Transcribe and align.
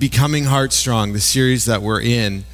Becoming 0.00 0.44
Heartstrong, 0.44 1.12
the 1.12 1.20
series 1.20 1.66
that 1.66 1.82
we're 1.82 2.00
in, 2.00 2.46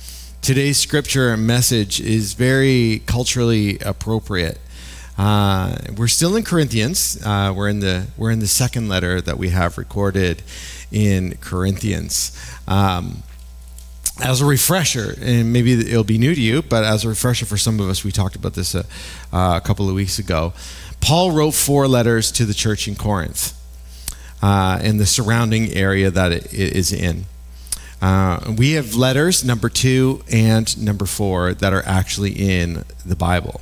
today's 0.42 0.78
scripture 0.78 1.32
and 1.32 1.46
message 1.46 2.00
is 2.00 2.34
very 2.34 3.02
culturally 3.06 3.78
appropriate. 3.78 4.58
Uh, 5.16 5.76
we're 5.96 6.08
still 6.08 6.34
in 6.34 6.42
Corinthians. 6.42 7.24
Uh, 7.24 7.54
we're 7.56 7.68
in 7.68 7.78
the 7.78 8.08
we're 8.16 8.32
in 8.32 8.40
the 8.40 8.48
second 8.48 8.88
letter 8.88 9.20
that 9.20 9.38
we 9.38 9.50
have 9.50 9.78
recorded 9.78 10.42
in 10.90 11.36
Corinthians. 11.36 12.36
Um, 12.66 13.22
as 14.20 14.40
a 14.40 14.44
refresher, 14.44 15.14
and 15.20 15.52
maybe 15.52 15.74
it'll 15.74 16.02
be 16.02 16.18
new 16.18 16.34
to 16.34 16.40
you, 16.40 16.62
but 16.62 16.82
as 16.82 17.04
a 17.04 17.08
refresher 17.08 17.46
for 17.46 17.56
some 17.56 17.78
of 17.78 17.88
us, 17.88 18.02
we 18.02 18.10
talked 18.10 18.34
about 18.34 18.54
this 18.54 18.74
a, 18.74 18.80
uh, 19.32 19.56
a 19.56 19.64
couple 19.64 19.88
of 19.88 19.94
weeks 19.94 20.18
ago. 20.18 20.52
Paul 21.00 21.30
wrote 21.30 21.54
four 21.54 21.86
letters 21.86 22.32
to 22.32 22.44
the 22.44 22.54
church 22.54 22.88
in 22.88 22.96
Corinth 22.96 23.56
uh, 24.42 24.80
and 24.82 24.98
the 24.98 25.06
surrounding 25.06 25.72
area 25.72 26.10
that 26.10 26.32
it 26.32 26.52
is 26.52 26.92
in. 26.92 27.26
Uh, 28.00 28.54
we 28.56 28.72
have 28.72 28.94
letters, 28.94 29.44
number 29.44 29.68
two 29.68 30.22
and 30.30 30.82
number 30.82 31.06
four, 31.06 31.54
that 31.54 31.72
are 31.72 31.84
actually 31.86 32.32
in 32.32 32.84
the 33.04 33.16
Bible. 33.16 33.60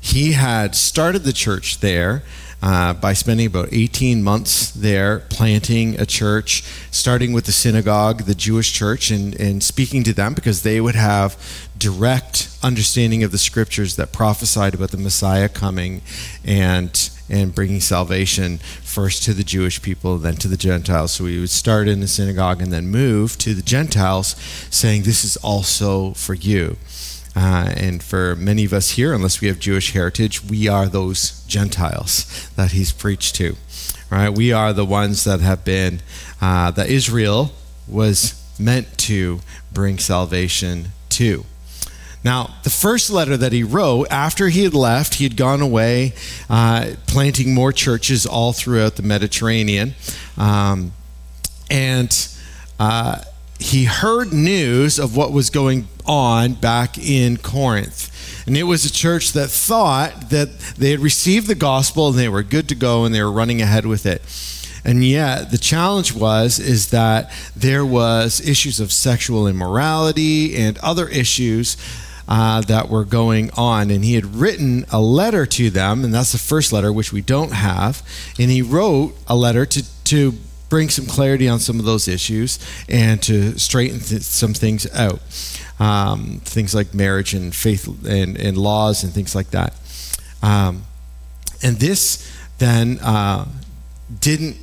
He 0.00 0.32
had 0.32 0.74
started 0.74 1.20
the 1.20 1.32
church 1.32 1.78
there 1.78 2.22
uh, 2.62 2.92
by 2.92 3.12
spending 3.12 3.46
about 3.46 3.68
18 3.72 4.22
months 4.22 4.70
there 4.70 5.20
planting 5.30 6.00
a 6.00 6.06
church, 6.06 6.62
starting 6.90 7.32
with 7.32 7.44
the 7.44 7.52
synagogue, 7.52 8.22
the 8.22 8.34
Jewish 8.34 8.72
church, 8.72 9.10
and, 9.10 9.34
and 9.40 9.62
speaking 9.62 10.04
to 10.04 10.12
them 10.12 10.34
because 10.34 10.62
they 10.62 10.80
would 10.80 10.94
have 10.94 11.36
direct 11.76 12.56
understanding 12.62 13.24
of 13.24 13.32
the 13.32 13.38
scriptures 13.38 13.96
that 13.96 14.12
prophesied 14.12 14.74
about 14.74 14.92
the 14.92 14.96
Messiah 14.96 15.48
coming 15.48 16.02
and 16.44 17.10
and 17.28 17.54
bringing 17.54 17.80
salvation 17.80 18.60
first 18.92 19.22
to 19.22 19.32
the 19.32 19.42
Jewish 19.42 19.80
people, 19.80 20.18
then 20.18 20.36
to 20.36 20.48
the 20.48 20.56
Gentiles. 20.56 21.12
So 21.12 21.24
we 21.24 21.40
would 21.40 21.50
start 21.50 21.88
in 21.88 22.00
the 22.00 22.06
synagogue 22.06 22.60
and 22.60 22.70
then 22.72 22.88
move 22.88 23.38
to 23.38 23.54
the 23.54 23.62
Gentiles, 23.62 24.36
saying, 24.70 25.02
This 25.02 25.24
is 25.24 25.36
also 25.38 26.12
for 26.12 26.34
you. 26.34 26.76
Uh, 27.34 27.72
and 27.74 28.02
for 28.02 28.36
many 28.36 28.66
of 28.66 28.74
us 28.74 28.90
here, 28.90 29.14
unless 29.14 29.40
we 29.40 29.48
have 29.48 29.58
Jewish 29.58 29.92
heritage, 29.92 30.44
we 30.44 30.68
are 30.68 30.86
those 30.86 31.42
Gentiles 31.46 32.50
that 32.56 32.72
he's 32.72 32.92
preached 32.92 33.34
to. 33.36 33.56
Right? 34.10 34.28
We 34.28 34.52
are 34.52 34.74
the 34.74 34.84
ones 34.84 35.24
that 35.24 35.40
have 35.40 35.64
been, 35.64 36.00
uh, 36.42 36.70
that 36.72 36.90
Israel 36.90 37.52
was 37.88 38.38
meant 38.58 38.98
to 38.98 39.40
bring 39.72 39.98
salvation 39.98 40.88
to. 41.10 41.46
Now, 42.24 42.54
the 42.62 42.70
first 42.70 43.10
letter 43.10 43.36
that 43.36 43.52
he 43.52 43.64
wrote 43.64 44.06
after 44.10 44.48
he 44.48 44.62
had 44.64 44.74
left, 44.74 45.14
he 45.14 45.24
had 45.24 45.36
gone 45.36 45.60
away 45.60 46.14
uh, 46.48 46.92
planting 47.06 47.52
more 47.52 47.72
churches 47.72 48.26
all 48.26 48.52
throughout 48.52 48.96
the 48.96 49.02
Mediterranean. 49.02 49.94
Um, 50.36 50.92
and 51.68 52.28
uh, 52.78 53.22
he 53.58 53.84
heard 53.84 54.32
news 54.32 54.98
of 54.98 55.16
what 55.16 55.32
was 55.32 55.50
going 55.50 55.88
on 56.06 56.54
back 56.54 56.96
in 56.98 57.38
Corinth. 57.38 58.10
And 58.46 58.56
it 58.56 58.64
was 58.64 58.84
a 58.84 58.92
church 58.92 59.32
that 59.32 59.48
thought 59.50 60.30
that 60.30 60.58
they 60.76 60.90
had 60.90 61.00
received 61.00 61.46
the 61.46 61.54
gospel 61.54 62.08
and 62.08 62.18
they 62.18 62.28
were 62.28 62.42
good 62.42 62.68
to 62.68 62.74
go 62.74 63.04
and 63.04 63.14
they 63.14 63.22
were 63.22 63.32
running 63.32 63.62
ahead 63.62 63.86
with 63.86 64.04
it. 64.04 64.22
And 64.84 65.04
yet 65.04 65.50
the 65.52 65.58
challenge 65.58 66.12
was 66.12 66.58
is 66.58 66.90
that 66.90 67.30
there 67.54 67.86
was 67.86 68.40
issues 68.40 68.80
of 68.80 68.92
sexual 68.92 69.46
immorality 69.46 70.56
and 70.56 70.76
other 70.78 71.08
issues 71.08 71.76
uh, 72.32 72.62
that 72.62 72.88
were 72.88 73.04
going 73.04 73.50
on. 73.58 73.90
And 73.90 74.02
he 74.02 74.14
had 74.14 74.24
written 74.24 74.86
a 74.90 74.98
letter 74.98 75.44
to 75.44 75.68
them, 75.68 76.02
and 76.02 76.14
that's 76.14 76.32
the 76.32 76.38
first 76.38 76.72
letter, 76.72 76.90
which 76.90 77.12
we 77.12 77.20
don't 77.20 77.52
have. 77.52 78.02
And 78.38 78.50
he 78.50 78.62
wrote 78.62 79.14
a 79.28 79.36
letter 79.36 79.66
to, 79.66 80.04
to 80.04 80.32
bring 80.70 80.88
some 80.88 81.04
clarity 81.04 81.46
on 81.46 81.58
some 81.58 81.78
of 81.78 81.84
those 81.84 82.08
issues 82.08 82.58
and 82.88 83.22
to 83.24 83.58
straighten 83.58 84.00
th- 84.00 84.22
some 84.22 84.54
things 84.54 84.90
out. 84.94 85.20
Um, 85.78 86.40
things 86.42 86.74
like 86.74 86.94
marriage 86.94 87.34
and 87.34 87.54
faith 87.54 87.86
and, 88.06 88.38
and 88.38 88.56
laws 88.56 89.04
and 89.04 89.12
things 89.12 89.34
like 89.34 89.50
that. 89.50 89.74
Um, 90.42 90.84
and 91.62 91.76
this 91.76 92.26
then 92.56 92.98
uh, 93.00 93.46
didn't 94.20 94.56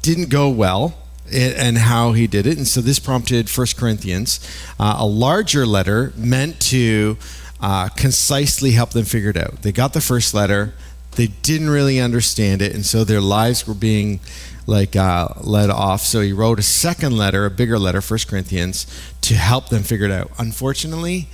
didn't 0.00 0.28
go 0.28 0.48
well 0.48 0.96
and 1.32 1.78
how 1.78 2.12
he 2.12 2.26
did 2.26 2.46
it. 2.46 2.56
And 2.56 2.66
so 2.66 2.80
this 2.80 2.98
prompted 2.98 3.48
First 3.50 3.76
Corinthians, 3.76 4.40
uh, 4.78 4.96
a 4.98 5.06
larger 5.06 5.66
letter 5.66 6.12
meant 6.16 6.60
to 6.60 7.16
uh, 7.60 7.88
concisely 7.90 8.72
help 8.72 8.90
them 8.90 9.04
figure 9.04 9.30
it 9.30 9.36
out. 9.36 9.62
They 9.62 9.72
got 9.72 9.92
the 9.92 10.00
first 10.00 10.34
letter, 10.34 10.74
they 11.12 11.28
didn't 11.28 11.70
really 11.70 11.98
understand 12.00 12.60
it, 12.60 12.74
and 12.74 12.84
so 12.84 13.04
their 13.04 13.20
lives 13.20 13.66
were 13.66 13.74
being 13.74 14.20
like 14.66 14.96
uh, 14.96 15.28
led 15.40 15.70
off. 15.70 16.02
So 16.02 16.20
he 16.20 16.32
wrote 16.32 16.58
a 16.58 16.62
second 16.62 17.16
letter, 17.16 17.46
a 17.46 17.50
bigger 17.50 17.78
letter, 17.78 18.00
First 18.00 18.28
Corinthians, 18.28 18.86
to 19.22 19.34
help 19.34 19.68
them 19.68 19.82
figure 19.82 20.06
it 20.06 20.12
out. 20.12 20.30
Unfortunately, 20.38 21.28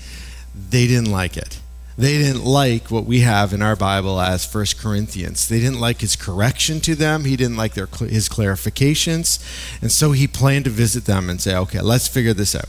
they 0.54 0.86
didn't 0.86 1.10
like 1.10 1.36
it. 1.36 1.61
They 1.96 2.16
didn't 2.16 2.44
like 2.44 2.90
what 2.90 3.04
we 3.04 3.20
have 3.20 3.52
in 3.52 3.60
our 3.60 3.76
Bible 3.76 4.20
as 4.20 4.46
First 4.46 4.78
Corinthians. 4.78 5.46
They 5.46 5.60
didn't 5.60 5.80
like 5.80 6.00
his 6.00 6.16
correction 6.16 6.80
to 6.80 6.94
them. 6.94 7.24
He 7.24 7.36
didn't 7.36 7.58
like 7.58 7.74
their 7.74 7.86
his 7.86 8.28
clarifications, 8.28 9.38
and 9.82 9.92
so 9.92 10.12
he 10.12 10.26
planned 10.26 10.64
to 10.64 10.70
visit 10.70 11.04
them 11.04 11.28
and 11.28 11.40
say, 11.40 11.54
"Okay, 11.54 11.80
let's 11.80 12.08
figure 12.08 12.32
this 12.32 12.54
out." 12.54 12.68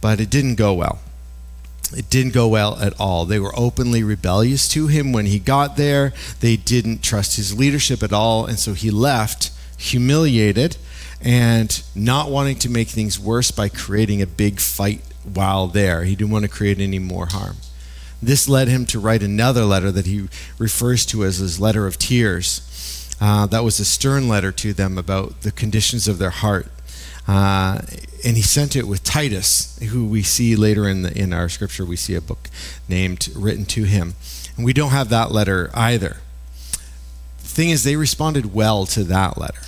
But 0.00 0.20
it 0.20 0.28
didn't 0.28 0.56
go 0.56 0.74
well. 0.74 0.98
It 1.96 2.10
didn't 2.10 2.32
go 2.32 2.48
well 2.48 2.76
at 2.80 2.98
all. 3.00 3.24
They 3.24 3.38
were 3.38 3.58
openly 3.58 4.02
rebellious 4.02 4.68
to 4.68 4.88
him 4.88 5.12
when 5.12 5.26
he 5.26 5.38
got 5.38 5.76
there. 5.76 6.12
They 6.40 6.56
didn't 6.56 7.02
trust 7.02 7.36
his 7.36 7.54
leadership 7.54 8.02
at 8.02 8.12
all, 8.12 8.46
and 8.46 8.58
so 8.58 8.74
he 8.74 8.90
left 8.90 9.50
humiliated 9.76 10.76
and 11.20 11.82
not 11.94 12.30
wanting 12.30 12.58
to 12.58 12.68
make 12.68 12.88
things 12.88 13.18
worse 13.18 13.50
by 13.50 13.68
creating 13.68 14.20
a 14.20 14.26
big 14.26 14.60
fight 14.60 15.00
while 15.22 15.66
there. 15.66 16.04
He 16.04 16.14
didn't 16.14 16.32
want 16.32 16.44
to 16.44 16.50
create 16.50 16.78
any 16.78 16.98
more 16.98 17.26
harm. 17.26 17.56
This 18.24 18.48
led 18.48 18.68
him 18.68 18.86
to 18.86 18.98
write 18.98 19.22
another 19.22 19.64
letter 19.64 19.92
that 19.92 20.06
he 20.06 20.28
refers 20.58 21.04
to 21.06 21.24
as 21.24 21.38
his 21.38 21.60
letter 21.60 21.86
of 21.86 21.98
tears. 21.98 23.16
Uh, 23.20 23.46
that 23.46 23.62
was 23.62 23.78
a 23.78 23.84
stern 23.84 24.28
letter 24.28 24.50
to 24.52 24.72
them 24.72 24.96
about 24.96 25.42
the 25.42 25.52
conditions 25.52 26.08
of 26.08 26.18
their 26.18 26.30
heart. 26.30 26.66
Uh, 27.28 27.82
and 28.24 28.36
he 28.36 28.42
sent 28.42 28.76
it 28.76 28.88
with 28.88 29.04
Titus, 29.04 29.78
who 29.90 30.06
we 30.06 30.22
see 30.22 30.56
later 30.56 30.88
in, 30.88 31.02
the, 31.02 31.16
in 31.16 31.32
our 31.32 31.48
scripture. 31.48 31.84
We 31.84 31.96
see 31.96 32.14
a 32.14 32.20
book 32.20 32.48
named 32.88 33.28
written 33.34 33.66
to 33.66 33.84
him. 33.84 34.14
And 34.56 34.64
we 34.64 34.72
don't 34.72 34.90
have 34.90 35.10
that 35.10 35.30
letter 35.30 35.70
either. 35.74 36.18
The 37.38 37.48
thing 37.48 37.70
is, 37.70 37.84
they 37.84 37.96
responded 37.96 38.54
well 38.54 38.86
to 38.86 39.04
that 39.04 39.38
letter 39.38 39.60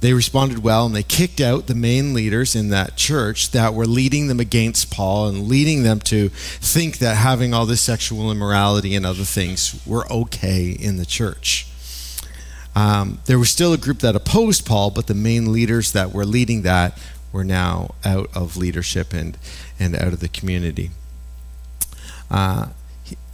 they 0.00 0.12
responded 0.12 0.62
well 0.62 0.86
and 0.86 0.94
they 0.94 1.02
kicked 1.02 1.40
out 1.40 1.66
the 1.66 1.74
main 1.74 2.12
leaders 2.12 2.54
in 2.54 2.68
that 2.68 2.96
church 2.96 3.50
that 3.52 3.74
were 3.74 3.86
leading 3.86 4.28
them 4.28 4.40
against 4.40 4.90
Paul 4.90 5.28
and 5.28 5.48
leading 5.48 5.82
them 5.82 6.00
to 6.00 6.28
think 6.28 6.98
that 6.98 7.16
having 7.16 7.54
all 7.54 7.66
this 7.66 7.80
sexual 7.80 8.30
immorality 8.30 8.94
and 8.94 9.06
other 9.06 9.24
things 9.24 9.80
were 9.86 10.10
okay 10.12 10.70
in 10.70 10.96
the 10.96 11.06
church. 11.06 11.66
Um, 12.74 13.20
there 13.24 13.38
was 13.38 13.48
still 13.48 13.72
a 13.72 13.78
group 13.78 14.00
that 14.00 14.14
opposed 14.14 14.66
Paul, 14.66 14.90
but 14.90 15.06
the 15.06 15.14
main 15.14 15.50
leaders 15.50 15.92
that 15.92 16.12
were 16.12 16.26
leading 16.26 16.62
that 16.62 16.98
were 17.32 17.44
now 17.44 17.94
out 18.04 18.28
of 18.36 18.58
leadership 18.58 19.14
and, 19.14 19.38
and 19.80 19.96
out 19.96 20.12
of 20.12 20.20
the 20.20 20.28
community. 20.28 20.90
Uh, 22.30 22.68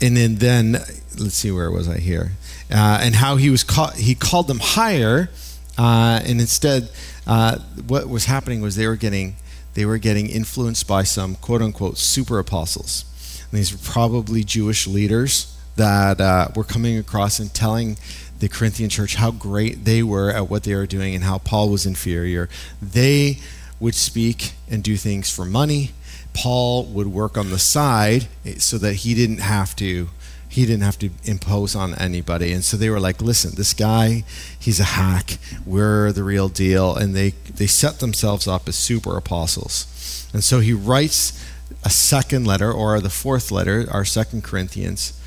and 0.00 0.16
then, 0.16 0.36
then, 0.36 0.72
let's 1.18 1.34
see, 1.34 1.50
where 1.50 1.70
was 1.72 1.88
I 1.88 1.98
here? 1.98 2.32
Uh, 2.70 3.00
and 3.02 3.16
how 3.16 3.36
he 3.36 3.50
was 3.50 3.64
call, 3.64 3.88
he 3.88 4.14
called 4.14 4.46
them 4.46 4.60
higher 4.60 5.28
uh, 5.78 6.20
and 6.24 6.40
instead, 6.40 6.90
uh, 7.26 7.58
what 7.86 8.08
was 8.08 8.26
happening 8.26 8.60
was 8.60 8.76
they 8.76 8.86
were 8.86 8.96
getting 8.96 9.36
they 9.74 9.86
were 9.86 9.98
getting 9.98 10.28
influenced 10.28 10.86
by 10.86 11.02
some 11.02 11.34
quote 11.36 11.62
unquote 11.62 11.96
super 11.96 12.38
apostles. 12.38 13.04
And 13.50 13.58
these 13.58 13.72
were 13.72 13.78
probably 13.82 14.44
Jewish 14.44 14.86
leaders 14.86 15.56
that 15.76 16.20
uh, 16.20 16.48
were 16.54 16.64
coming 16.64 16.98
across 16.98 17.38
and 17.38 17.52
telling 17.52 17.96
the 18.38 18.48
Corinthian 18.48 18.90
church 18.90 19.14
how 19.14 19.30
great 19.30 19.84
they 19.84 20.02
were 20.02 20.30
at 20.30 20.50
what 20.50 20.64
they 20.64 20.74
were 20.74 20.86
doing 20.86 21.14
and 21.14 21.24
how 21.24 21.38
Paul 21.38 21.70
was 21.70 21.86
inferior. 21.86 22.48
They 22.82 23.38
would 23.80 23.94
speak 23.94 24.52
and 24.70 24.82
do 24.82 24.96
things 24.96 25.34
for 25.34 25.44
money. 25.44 25.92
Paul 26.34 26.84
would 26.86 27.06
work 27.06 27.36
on 27.36 27.50
the 27.50 27.58
side 27.58 28.26
so 28.58 28.78
that 28.78 28.94
he 28.94 29.14
didn't 29.14 29.40
have 29.40 29.76
to 29.76 30.08
he 30.52 30.66
didn't 30.66 30.82
have 30.82 30.98
to 30.98 31.08
impose 31.24 31.74
on 31.74 31.94
anybody. 31.94 32.52
And 32.52 32.62
so 32.62 32.76
they 32.76 32.90
were 32.90 33.00
like, 33.00 33.22
listen, 33.22 33.52
this 33.54 33.72
guy, 33.72 34.22
he's 34.58 34.78
a 34.78 34.84
hack. 34.84 35.38
We're 35.64 36.12
the 36.12 36.24
real 36.24 36.50
deal. 36.50 36.94
And 36.94 37.16
they, 37.16 37.30
they 37.30 37.66
set 37.66 38.00
themselves 38.00 38.46
up 38.46 38.68
as 38.68 38.76
super 38.76 39.16
apostles. 39.16 40.28
And 40.34 40.44
so 40.44 40.60
he 40.60 40.74
writes 40.74 41.42
a 41.82 41.88
second 41.88 42.46
letter, 42.46 42.70
or 42.70 43.00
the 43.00 43.08
fourth 43.08 43.50
letter, 43.50 43.86
our 43.90 44.04
second 44.04 44.44
Corinthians, 44.44 45.18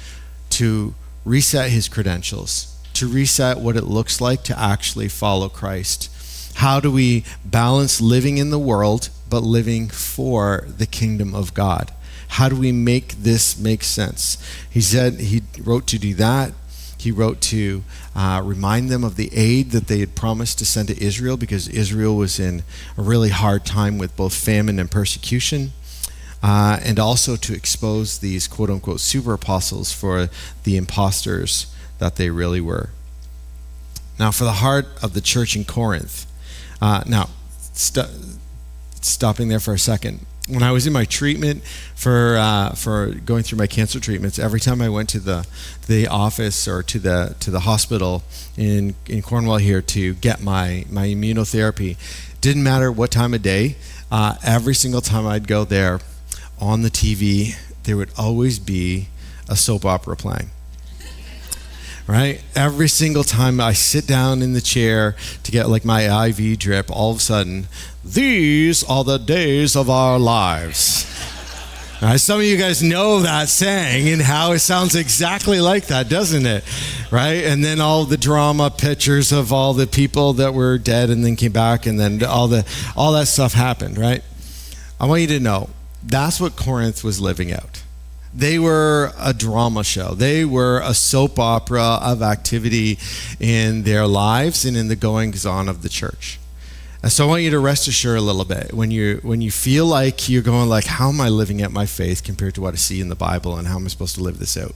to 0.51 0.94
reset 1.25 1.71
his 1.71 1.89
credentials, 1.89 2.78
to 2.94 3.07
reset 3.07 3.57
what 3.57 3.75
it 3.75 3.86
looks 3.86 4.21
like 4.21 4.44
to 4.44 4.60
actually 4.60 5.10
follow 5.10 5.50
Christ. 5.50 6.12
How 6.57 6.80
do 6.80 6.92
we 6.92 7.25
balance 7.44 8.00
living 8.00 8.38
in 8.38 8.51
the 8.51 8.60
world 8.60 9.10
but 9.28 9.42
living 9.42 9.89
for 9.89 10.68
the 10.78 10.86
kingdom 10.86 11.33
of 11.33 11.56
God? 11.56 11.92
How 12.27 12.50
do 12.50 12.56
we 12.56 12.72
make 12.72 13.10
this 13.13 13.57
make 13.57 13.83
sense? 13.83 14.38
He 14.69 14.81
said 14.81 15.19
he 15.19 15.44
wrote 15.60 15.88
to 15.88 16.00
do 16.00 16.13
that. 16.16 16.54
He 16.98 17.12
wrote 17.12 17.39
to 17.42 17.83
uh, 18.16 18.42
remind 18.44 18.89
them 18.89 19.04
of 19.04 19.16
the 19.16 19.30
aid 19.33 19.72
that 19.72 19.88
they 19.88 20.00
had 20.00 20.16
promised 20.16 20.57
to 20.60 20.66
send 20.66 20.88
to 20.88 21.04
Israel 21.04 21.38
because 21.38 21.68
Israel 21.68 22.16
was 22.16 22.39
in 22.39 22.63
a 22.98 23.01
really 23.01 23.30
hard 23.30 23.66
time 23.66 23.98
with 23.98 24.16
both 24.16 24.33
famine 24.33 24.80
and 24.80 24.89
persecution. 24.89 25.72
Uh, 26.42 26.80
and 26.83 27.00
also 27.00 27.36
to 27.36 27.54
expose 27.54 28.19
these 28.19 28.48
quote 28.48 28.69
unquote 28.69 29.00
super 29.00 29.33
apostles 29.33 29.92
for 29.92 30.30
the 30.63 30.78
imposters 30.78 31.68
that 32.00 32.18
they 32.18 32.30
really 32.30 32.62
were. 32.62 32.89
Now, 34.19 34.31
for 34.31 34.44
the 34.44 34.54
heart 34.54 34.88
of 35.01 35.13
the 35.13 35.21
church 35.21 35.56
in 35.56 35.66
Corinth, 35.66 36.25
uh, 36.81 37.04
now, 37.06 37.30
st- 37.74 38.07
stopping 39.01 39.48
there 39.50 39.60
for 39.60 39.74
a 39.74 39.80
second. 39.80 40.25
When 40.47 40.62
I 40.62 40.71
was 40.71 40.86
in 40.86 40.94
my 40.94 41.06
treatment 41.06 41.63
for 41.95 42.38
uh, 42.38 42.74
for 42.75 43.07
going 43.07 43.42
through 43.44 43.57
my 43.57 43.68
cancer 43.68 44.00
treatments, 44.00 44.38
every 44.38 44.59
time 44.59 44.81
I 44.81 44.89
went 44.89 45.09
to 45.09 45.19
the 45.19 45.47
the 45.88 46.07
office 46.07 46.68
or 46.68 46.83
to 46.83 47.00
the 47.00 47.36
to 47.39 47.50
the 47.50 47.62
hospital 47.62 48.24
in 48.56 48.95
in 49.07 49.24
Cornwall 49.24 49.57
here 49.57 49.81
to 49.81 50.13
get 50.13 50.44
my 50.44 50.86
my 50.89 51.07
immunotherapy, 51.07 51.97
didn't 52.42 52.63
matter 52.63 52.92
what 52.92 53.09
time 53.09 53.33
of 53.33 53.42
day. 53.42 53.75
Uh, 54.12 54.36
every 54.45 54.75
single 54.75 55.01
time 55.01 55.25
I'd 55.25 55.47
go 55.47 55.65
there, 55.65 56.00
on 56.59 56.83
the 56.83 56.92
TV, 56.92 57.56
there 57.83 57.97
would 57.97 58.12
always 58.18 58.59
be 58.59 59.07
a 59.50 59.56
soap 59.56 59.83
opera 59.83 60.15
playing 60.15 60.51
right? 62.07 62.44
Every 62.56 62.88
single 62.88 63.24
time 63.24 63.60
I 63.60 63.74
sit 63.74 64.07
down 64.07 64.42
in 64.42 64.54
the 64.54 64.62
chair 64.62 65.16
to 65.44 65.52
get 65.52 65.69
like 65.69 65.86
my 65.86 66.28
IV 66.28 66.60
drip, 66.60 66.92
all 66.92 67.12
of 67.12 67.18
a 67.18 67.22
sudden, 67.22 67.68
these 68.04 68.84
are 68.84 69.04
the 69.04 69.18
days 69.18 69.75
of 69.75 69.90
our 69.90 70.19
lives. 70.19 71.12
Right, 72.02 72.19
some 72.19 72.40
of 72.40 72.46
you 72.46 72.57
guys 72.57 72.84
know 72.84 73.22
that 73.22 73.48
saying 73.48 74.10
and 74.10 74.22
how 74.22 74.52
it 74.52 74.60
sounds 74.60 74.96
exactly 74.96 75.62
like 75.62 75.88
that, 75.88 76.10
doesn't 76.10 76.46
it? 76.46 76.63
Right? 77.10 77.46
And 77.46 77.63
then 77.63 77.80
all 77.80 78.04
the 78.04 78.18
drama 78.18 78.69
pictures 78.69 79.31
of 79.31 79.54
all 79.54 79.74
the 79.74 79.88
people 79.88 80.34
that 80.34 80.54
were 80.54 80.78
dead 80.78 81.10
and 81.10 81.24
then 81.24 81.38
came 81.38 81.54
back 81.54 81.86
and 81.86 81.98
then 81.98 82.22
all 82.24 82.50
the 82.50 82.68
all 82.98 83.13
that 83.13 83.28
stuff 83.28 83.54
happened, 83.54 83.98
right? 83.98 84.22
I 85.00 85.06
want 85.06 85.22
you 85.22 85.28
to 85.30 85.40
know 85.40 85.69
that's 86.04 86.40
what 86.40 86.57
Corinth 86.57 87.04
was 87.04 87.22
living 87.22 87.52
out. 87.54 87.81
They 88.35 88.59
were 88.59 89.13
a 89.17 89.33
drama 89.33 89.85
show. 89.85 90.13
They 90.13 90.43
were 90.43 90.81
a 90.83 90.93
soap 90.93 91.39
opera 91.39 91.99
of 92.01 92.21
activity 92.21 92.99
in 93.39 93.83
their 93.83 94.05
lives 94.05 94.65
and 94.65 94.75
in 94.75 94.89
the 94.89 94.97
goings 94.97 95.45
on 95.45 95.69
of 95.69 95.83
the 95.83 95.89
church. 95.89 96.37
And 97.01 97.11
so 97.11 97.25
I 97.25 97.27
want 97.29 97.43
you 97.43 97.51
to 97.51 97.59
rest 97.59 97.87
assured 97.87 98.17
a 98.17 98.21
little 98.21 98.43
bit 98.43 98.73
when 98.73 98.91
you 98.91 99.19
when 99.23 99.39
you 99.39 99.51
feel 99.51 99.85
like 99.85 100.27
you're 100.27 100.41
going 100.41 100.67
like, 100.67 100.85
how 100.85 101.09
am 101.09 101.21
I 101.21 101.29
living 101.29 101.61
out 101.61 101.71
my 101.71 101.85
faith 101.85 102.23
compared 102.23 102.55
to 102.55 102.61
what 102.61 102.73
I 102.73 102.77
see 102.77 102.99
in 102.99 103.07
the 103.07 103.15
Bible 103.15 103.55
and 103.55 103.67
how 103.67 103.77
am 103.77 103.85
I 103.85 103.87
supposed 103.87 104.15
to 104.15 104.23
live 104.23 104.39
this 104.39 104.57
out? 104.57 104.75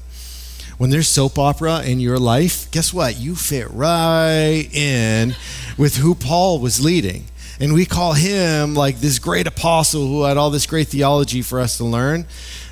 When 0.77 0.89
there's 0.89 1.09
soap 1.09 1.37
opera 1.37 1.81
in 1.81 1.99
your 1.99 2.17
life, 2.17 2.71
guess 2.71 2.93
what? 2.93 3.19
You 3.19 3.35
fit 3.35 3.69
right 3.71 4.69
in 4.71 5.35
with 5.77 5.97
who 5.97 6.15
Paul 6.15 6.59
was 6.59 6.81
leading. 6.81 7.25
And 7.59 7.73
we 7.73 7.85
call 7.85 8.13
him 8.13 8.73
like 8.73 8.99
this 8.99 9.19
great 9.19 9.47
apostle 9.47 10.07
who 10.07 10.23
had 10.23 10.37
all 10.37 10.49
this 10.49 10.65
great 10.65 10.87
theology 10.87 11.41
for 11.41 11.59
us 11.59 11.75
to 11.77 11.83
learn 11.83 12.25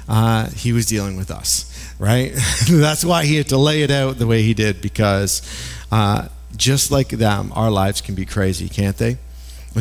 uh, 0.08 0.50
he 0.50 0.74
was 0.74 0.86
dealing 0.86 1.18
with 1.18 1.32
us, 1.32 1.94
right? 2.00 2.32
That's 2.70 3.04
why 3.04 3.26
he 3.26 3.36
had 3.36 3.50
to 3.50 3.58
lay 3.58 3.82
it 3.82 3.92
out 3.92 4.18
the 4.18 4.28
way 4.28 4.42
he 4.42 4.54
did, 4.54 4.82
because 4.82 5.42
uh, 5.92 6.28
just 6.56 6.92
like 6.92 7.10
them, 7.10 7.52
our 7.56 7.72
lives 7.72 8.02
can 8.02 8.16
be 8.16 8.26
crazy, 8.26 8.70
can't 8.70 8.98
they? 8.98 9.18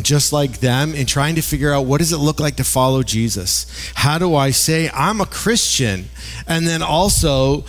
Just 0.01 0.31
like 0.31 0.59
them, 0.59 0.93
in 0.93 1.07
trying 1.07 1.35
to 1.35 1.41
figure 1.41 1.73
out 1.73 1.87
what 1.87 1.99
does 1.99 2.11
it 2.11 2.17
look 2.17 2.39
like 2.39 2.57
to 2.57 2.63
follow 2.63 3.01
Jesus? 3.01 3.91
How 3.95 4.19
do 4.19 4.35
I 4.35 4.51
say 4.51 4.91
I'm 4.93 5.21
a 5.21 5.25
Christian 5.25 6.09
and 6.47 6.67
then 6.67 6.83
also 6.83 7.65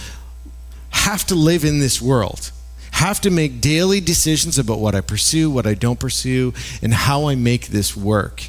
have 0.91 1.25
to 1.29 1.35
live 1.35 1.65
in 1.65 1.81
this 1.81 2.03
world? 2.03 2.51
Have 2.93 3.21
to 3.23 3.31
make 3.31 3.63
daily 3.63 4.01
decisions 4.01 4.59
about 4.59 4.79
what 4.79 4.95
I 4.95 5.01
pursue, 5.01 5.51
what 5.51 5.67
I 5.67 5.75
don't 5.75 5.99
pursue, 5.99 6.53
and 6.83 6.93
how 6.93 7.29
I 7.29 7.35
make 7.35 7.69
this 7.69 7.97
work, 7.97 8.49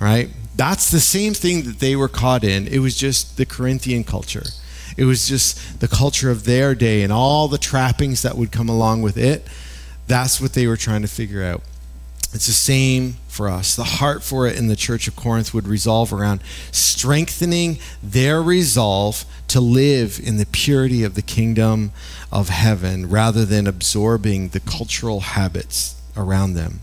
right? 0.00 0.28
That's 0.56 0.90
the 0.90 1.00
same 1.00 1.34
thing 1.34 1.64
that 1.64 1.80
they 1.80 1.96
were 1.96 2.08
caught 2.08 2.44
in. 2.44 2.68
It 2.68 2.78
was 2.78 2.96
just 2.96 3.36
the 3.36 3.46
Corinthian 3.46 4.04
culture. 4.04 4.44
It 4.96 5.04
was 5.04 5.26
just 5.26 5.80
the 5.80 5.88
culture 5.88 6.30
of 6.30 6.44
their 6.44 6.74
day 6.74 7.02
and 7.02 7.12
all 7.12 7.48
the 7.48 7.58
trappings 7.58 8.22
that 8.22 8.36
would 8.36 8.52
come 8.52 8.68
along 8.68 9.02
with 9.02 9.16
it. 9.16 9.46
That's 10.06 10.40
what 10.40 10.52
they 10.52 10.66
were 10.66 10.76
trying 10.76 11.02
to 11.02 11.08
figure 11.08 11.42
out. 11.42 11.62
It's 12.32 12.46
the 12.46 12.52
same 12.52 13.14
for 13.28 13.48
us. 13.48 13.76
The 13.76 13.84
heart 13.84 14.22
for 14.22 14.46
it 14.48 14.58
in 14.58 14.66
the 14.66 14.76
church 14.76 15.06
of 15.06 15.14
Corinth 15.14 15.54
would 15.54 15.68
resolve 15.68 16.12
around 16.12 16.40
strengthening 16.72 17.78
their 18.02 18.42
resolve 18.42 19.24
to 19.48 19.60
live 19.60 20.20
in 20.22 20.36
the 20.36 20.46
purity 20.46 21.04
of 21.04 21.14
the 21.14 21.22
kingdom 21.22 21.92
of 22.32 22.48
heaven 22.48 23.08
rather 23.08 23.44
than 23.44 23.68
absorbing 23.68 24.48
the 24.48 24.60
cultural 24.60 25.20
habits 25.20 26.00
around 26.16 26.54
them. 26.54 26.80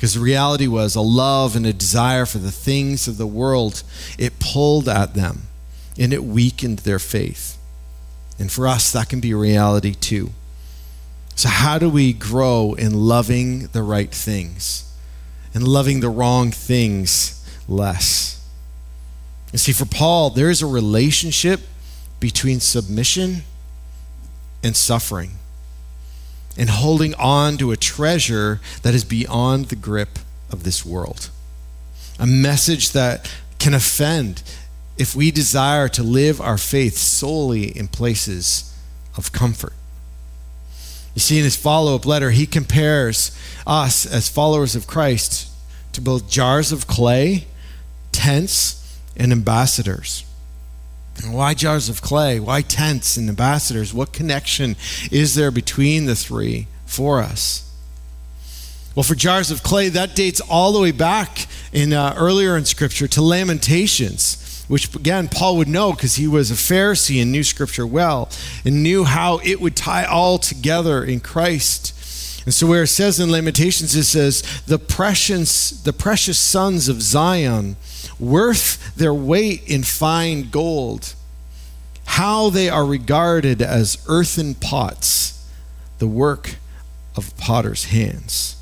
Because 0.00 0.14
the 0.14 0.20
reality 0.20 0.66
was 0.66 0.96
a 0.96 1.02
love 1.02 1.54
and 1.54 1.66
a 1.66 1.74
desire 1.74 2.24
for 2.24 2.38
the 2.38 2.50
things 2.50 3.06
of 3.06 3.18
the 3.18 3.26
world, 3.26 3.82
it 4.18 4.40
pulled 4.40 4.88
at 4.88 5.12
them 5.12 5.42
and 5.98 6.14
it 6.14 6.24
weakened 6.24 6.78
their 6.78 6.98
faith. 6.98 7.58
And 8.38 8.50
for 8.50 8.66
us, 8.66 8.90
that 8.92 9.10
can 9.10 9.20
be 9.20 9.32
a 9.32 9.36
reality 9.36 9.92
too. 9.92 10.30
So, 11.34 11.50
how 11.50 11.76
do 11.76 11.90
we 11.90 12.14
grow 12.14 12.72
in 12.72 12.94
loving 12.94 13.66
the 13.72 13.82
right 13.82 14.10
things 14.10 14.90
and 15.52 15.68
loving 15.68 16.00
the 16.00 16.08
wrong 16.08 16.50
things 16.50 17.44
less? 17.68 18.42
You 19.52 19.58
see, 19.58 19.72
for 19.72 19.84
Paul, 19.84 20.30
there 20.30 20.48
is 20.48 20.62
a 20.62 20.66
relationship 20.66 21.60
between 22.20 22.60
submission 22.60 23.42
and 24.62 24.74
suffering 24.74 25.32
and 26.56 26.70
holding 26.70 27.14
on 27.14 27.56
to 27.58 27.72
a 27.72 27.76
treasure 27.76 28.60
that 28.82 28.94
is 28.94 29.04
beyond 29.04 29.66
the 29.66 29.76
grip 29.76 30.18
of 30.50 30.64
this 30.64 30.84
world. 30.84 31.30
A 32.18 32.26
message 32.26 32.90
that 32.90 33.32
can 33.58 33.74
offend 33.74 34.42
if 34.98 35.14
we 35.14 35.30
desire 35.30 35.88
to 35.88 36.02
live 36.02 36.40
our 36.40 36.58
faith 36.58 36.96
solely 36.96 37.76
in 37.76 37.88
places 37.88 38.76
of 39.16 39.32
comfort. 39.32 39.72
You 41.14 41.20
see, 41.20 41.38
in 41.38 41.44
his 41.44 41.56
follow 41.56 41.94
up 41.94 42.06
letter, 42.06 42.30
he 42.30 42.46
compares 42.46 43.36
us 43.66 44.06
as 44.06 44.28
followers 44.28 44.76
of 44.76 44.86
Christ 44.86 45.48
to 45.92 46.00
both 46.00 46.30
jars 46.30 46.72
of 46.72 46.86
clay, 46.86 47.46
tents, 48.12 48.98
and 49.16 49.32
ambassadors. 49.32 50.24
Why 51.28 51.54
jars 51.54 51.88
of 51.88 52.02
clay? 52.02 52.40
Why 52.40 52.62
tents 52.62 53.16
and 53.16 53.28
ambassadors? 53.28 53.92
What 53.92 54.12
connection 54.12 54.76
is 55.10 55.34
there 55.34 55.50
between 55.50 56.06
the 56.06 56.16
three 56.16 56.66
for 56.86 57.20
us? 57.20 57.70
Well, 58.94 59.04
for 59.04 59.14
jars 59.14 59.50
of 59.50 59.62
clay, 59.62 59.88
that 59.90 60.16
dates 60.16 60.40
all 60.40 60.72
the 60.72 60.80
way 60.80 60.92
back 60.92 61.46
in 61.72 61.92
uh, 61.92 62.14
earlier 62.16 62.56
in 62.56 62.64
Scripture 62.64 63.06
to 63.08 63.22
Lamentations, 63.22 64.64
which 64.68 64.94
again 64.94 65.28
Paul 65.28 65.56
would 65.58 65.68
know 65.68 65.92
because 65.92 66.16
he 66.16 66.26
was 66.26 66.50
a 66.50 66.54
Pharisee 66.54 67.22
and 67.22 67.30
knew 67.30 67.44
Scripture 67.44 67.86
well 67.86 68.28
and 68.64 68.82
knew 68.82 69.04
how 69.04 69.40
it 69.44 69.60
would 69.60 69.76
tie 69.76 70.04
all 70.04 70.38
together 70.38 71.04
in 71.04 71.20
Christ. 71.20 71.94
And 72.46 72.54
so, 72.54 72.66
where 72.66 72.82
it 72.82 72.88
says 72.88 73.20
in 73.20 73.30
Lamentations, 73.30 73.94
it 73.94 74.04
says, 74.04 74.42
"The 74.66 74.78
precious, 74.78 75.70
the 75.70 75.92
precious 75.92 76.38
sons 76.38 76.88
of 76.88 77.00
Zion." 77.02 77.76
Worth 78.20 78.94
their 78.94 79.14
weight 79.14 79.68
in 79.68 79.82
fine 79.82 80.50
gold. 80.50 81.14
How 82.04 82.50
they 82.50 82.68
are 82.68 82.84
regarded 82.84 83.62
as 83.62 84.04
earthen 84.08 84.54
pots, 84.54 85.48
the 85.98 86.06
work 86.06 86.56
of 87.16 87.36
potter's 87.36 87.86
hands. 87.86 88.56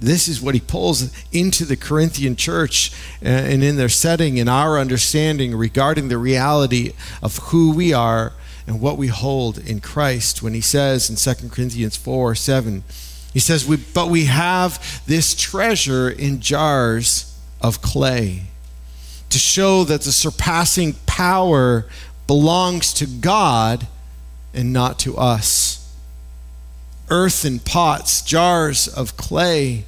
This 0.00 0.28
is 0.28 0.42
what 0.42 0.54
he 0.54 0.60
pulls 0.60 1.10
into 1.32 1.64
the 1.64 1.76
Corinthian 1.76 2.36
church 2.36 2.92
uh, 3.24 3.28
and 3.28 3.62
in 3.62 3.76
their 3.76 3.88
setting, 3.88 4.36
in 4.36 4.48
our 4.48 4.78
understanding 4.78 5.56
regarding 5.56 6.08
the 6.08 6.18
reality 6.18 6.92
of 7.22 7.38
who 7.38 7.72
we 7.72 7.94
are 7.94 8.34
and 8.66 8.80
what 8.80 8.98
we 8.98 9.06
hold 9.06 9.58
in 9.58 9.80
Christ 9.80 10.42
when 10.42 10.52
he 10.52 10.60
says 10.60 11.08
in 11.08 11.16
2 11.16 11.48
Corinthians 11.48 11.96
4 11.96 12.34
7, 12.34 12.84
he 13.32 13.38
says, 13.38 13.66
we, 13.66 13.76
But 13.76 14.08
we 14.08 14.26
have 14.26 15.02
this 15.06 15.34
treasure 15.34 16.10
in 16.10 16.40
jars 16.40 17.34
of 17.60 17.80
clay 17.80 18.44
to 19.30 19.38
show 19.38 19.84
that 19.84 20.02
the 20.02 20.12
surpassing 20.12 20.94
power 21.06 21.86
belongs 22.26 22.92
to 22.94 23.06
God 23.06 23.86
and 24.54 24.72
not 24.72 24.98
to 25.00 25.16
us. 25.16 25.94
Earthen 27.08 27.60
pots, 27.60 28.22
jars 28.22 28.88
of 28.88 29.16
clay. 29.16 29.84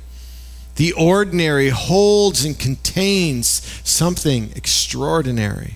The 0.76 0.92
ordinary 0.92 1.70
holds 1.70 2.44
and 2.44 2.56
contains 2.56 3.48
something 3.82 4.52
extraordinary. 4.54 5.74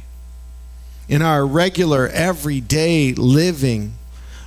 In 1.08 1.22
our 1.22 1.44
regular, 1.44 2.08
everyday 2.08 3.12
living, 3.12 3.94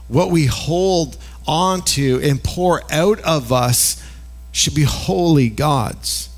what 0.08 0.32
we 0.32 0.46
hold 0.46 1.18
onto 1.46 2.20
and 2.24 2.42
pour 2.42 2.82
out 2.92 3.20
of 3.22 3.52
us 3.52 4.02
should 4.52 4.74
be 4.74 4.84
wholly 4.84 5.50
God's. 5.50 6.30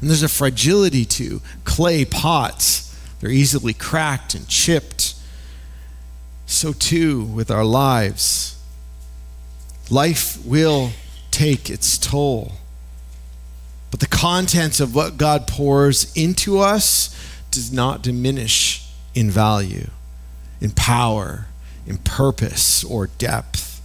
And 0.00 0.08
there's 0.08 0.22
a 0.22 0.28
fragility 0.28 1.04
to 1.04 1.42
clay 1.64 2.04
pots, 2.04 2.96
they're 3.20 3.30
easily 3.30 3.74
cracked 3.74 4.34
and 4.34 4.48
chipped. 4.48 5.14
so 6.46 6.72
too 6.72 7.22
with 7.22 7.50
our 7.50 7.64
lives. 7.64 8.58
Life 9.88 10.44
will 10.44 10.90
take 11.30 11.70
its 11.70 11.96
toll. 11.98 12.52
But 13.90 14.00
the 14.00 14.06
contents 14.06 14.80
of 14.80 14.94
what 14.94 15.16
God 15.16 15.46
pours 15.46 16.12
into 16.14 16.58
us 16.58 17.14
does 17.50 17.72
not 17.72 18.02
diminish 18.02 18.88
in 19.14 19.30
value, 19.30 19.90
in 20.60 20.70
power, 20.70 21.46
in 21.86 21.98
purpose, 21.98 22.84
or 22.84 23.08
depth. 23.08 23.82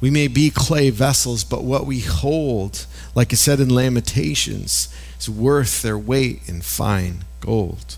We 0.00 0.10
may 0.10 0.28
be 0.28 0.50
clay 0.50 0.90
vessels, 0.90 1.44
but 1.44 1.64
what 1.64 1.86
we 1.86 2.00
hold, 2.00 2.86
like 3.18 3.32
it 3.32 3.36
said 3.36 3.58
in 3.58 3.68
Lamentations, 3.68 4.94
is 5.18 5.28
worth 5.28 5.82
their 5.82 5.98
weight 5.98 6.40
in 6.46 6.60
fine 6.60 7.24
gold. 7.40 7.96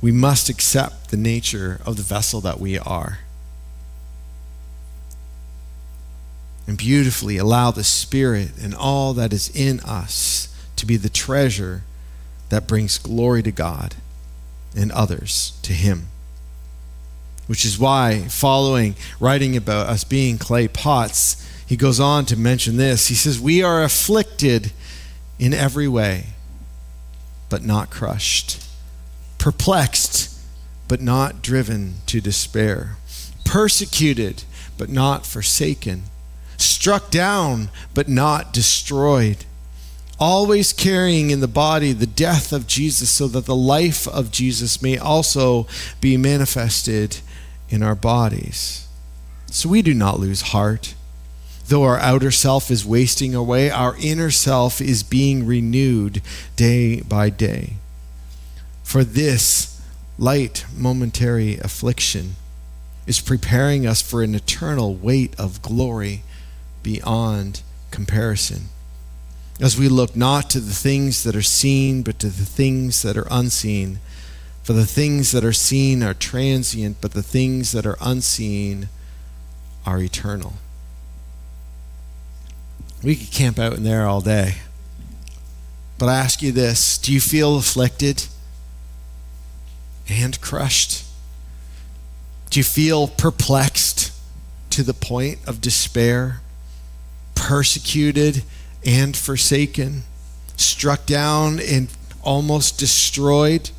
We 0.00 0.12
must 0.12 0.48
accept 0.48 1.10
the 1.10 1.16
nature 1.16 1.80
of 1.84 1.96
the 1.96 2.04
vessel 2.04 2.40
that 2.42 2.60
we 2.60 2.78
are. 2.78 3.18
And 6.68 6.78
beautifully 6.78 7.36
allow 7.36 7.72
the 7.72 7.82
Spirit 7.82 8.52
and 8.62 8.76
all 8.76 9.12
that 9.14 9.32
is 9.32 9.50
in 9.56 9.80
us 9.80 10.46
to 10.76 10.86
be 10.86 10.96
the 10.96 11.08
treasure 11.08 11.82
that 12.48 12.68
brings 12.68 12.96
glory 12.96 13.42
to 13.42 13.50
God 13.50 13.96
and 14.76 14.92
others 14.92 15.58
to 15.62 15.72
Him. 15.72 16.06
Which 17.48 17.64
is 17.64 17.76
why, 17.76 18.26
following 18.28 18.94
writing 19.18 19.56
about 19.56 19.88
us 19.88 20.04
being 20.04 20.38
clay 20.38 20.68
pots, 20.68 21.44
he 21.72 21.76
goes 21.78 21.98
on 21.98 22.26
to 22.26 22.36
mention 22.36 22.76
this. 22.76 23.06
He 23.06 23.14
says, 23.14 23.40
We 23.40 23.62
are 23.62 23.82
afflicted 23.82 24.72
in 25.38 25.54
every 25.54 25.88
way, 25.88 26.26
but 27.48 27.64
not 27.64 27.88
crushed, 27.88 28.62
perplexed, 29.38 30.38
but 30.86 31.00
not 31.00 31.40
driven 31.40 31.94
to 32.08 32.20
despair, 32.20 32.98
persecuted, 33.46 34.44
but 34.76 34.90
not 34.90 35.24
forsaken, 35.24 36.02
struck 36.58 37.10
down, 37.10 37.70
but 37.94 38.06
not 38.06 38.52
destroyed 38.52 39.46
always 40.20 40.74
carrying 40.74 41.30
in 41.30 41.40
the 41.40 41.48
body 41.48 41.94
the 41.94 42.06
death 42.06 42.52
of 42.52 42.66
Jesus, 42.66 43.10
so 43.10 43.26
that 43.28 43.46
the 43.46 43.56
life 43.56 44.06
of 44.06 44.30
Jesus 44.30 44.82
may 44.82 44.98
also 44.98 45.66
be 46.02 46.18
manifested 46.18 47.16
in 47.70 47.82
our 47.82 47.94
bodies. 47.94 48.86
So 49.46 49.70
we 49.70 49.80
do 49.80 49.94
not 49.94 50.20
lose 50.20 50.42
heart. 50.42 50.94
Though 51.72 51.84
our 51.84 52.00
outer 52.00 52.30
self 52.30 52.70
is 52.70 52.84
wasting 52.84 53.34
away, 53.34 53.70
our 53.70 53.96
inner 53.98 54.30
self 54.30 54.78
is 54.78 55.02
being 55.02 55.46
renewed 55.46 56.20
day 56.54 57.00
by 57.00 57.30
day. 57.30 57.76
For 58.82 59.04
this 59.04 59.80
light 60.18 60.66
momentary 60.76 61.56
affliction 61.56 62.36
is 63.06 63.22
preparing 63.22 63.86
us 63.86 64.02
for 64.02 64.22
an 64.22 64.34
eternal 64.34 64.94
weight 64.94 65.34
of 65.40 65.62
glory 65.62 66.24
beyond 66.82 67.62
comparison 67.90 68.64
as 69.58 69.78
we 69.78 69.88
look 69.88 70.14
not 70.14 70.50
to 70.50 70.60
the 70.60 70.74
things 70.74 71.22
that 71.22 71.34
are 71.34 71.40
seen, 71.40 72.02
but 72.02 72.18
to 72.18 72.28
the 72.28 72.44
things 72.44 73.00
that 73.00 73.16
are 73.16 73.28
unseen. 73.30 73.98
For 74.62 74.74
the 74.74 74.84
things 74.84 75.32
that 75.32 75.42
are 75.42 75.54
seen 75.54 76.02
are 76.02 76.12
transient, 76.12 76.98
but 77.00 77.12
the 77.12 77.22
things 77.22 77.72
that 77.72 77.86
are 77.86 77.96
unseen 78.02 78.90
are 79.86 80.02
eternal. 80.02 80.52
We 83.02 83.16
could 83.16 83.30
camp 83.30 83.58
out 83.58 83.74
in 83.74 83.82
there 83.82 84.06
all 84.06 84.20
day. 84.20 84.56
But 85.98 86.08
I 86.08 86.16
ask 86.16 86.42
you 86.42 86.52
this 86.52 86.98
do 86.98 87.12
you 87.12 87.20
feel 87.20 87.56
afflicted 87.56 88.26
and 90.08 90.40
crushed? 90.40 91.04
Do 92.50 92.60
you 92.60 92.64
feel 92.64 93.08
perplexed 93.08 94.12
to 94.70 94.82
the 94.82 94.94
point 94.94 95.38
of 95.46 95.60
despair, 95.60 96.40
persecuted? 97.34 98.42
and 98.84 99.16
forsaken, 99.16 100.02
struck 100.56 101.06
down 101.06 101.60
and 101.60 101.88
almost 102.22 102.78
destroyed. 102.78 103.70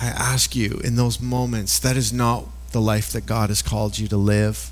I 0.00 0.06
ask 0.06 0.56
you, 0.56 0.80
in 0.82 0.96
those 0.96 1.20
moments, 1.20 1.78
that 1.80 1.96
is 1.96 2.12
not 2.12 2.46
the 2.72 2.80
life 2.80 3.12
that 3.12 3.26
God 3.26 3.50
has 3.50 3.60
called 3.60 3.98
you 3.98 4.08
to 4.08 4.16
live. 4.16 4.70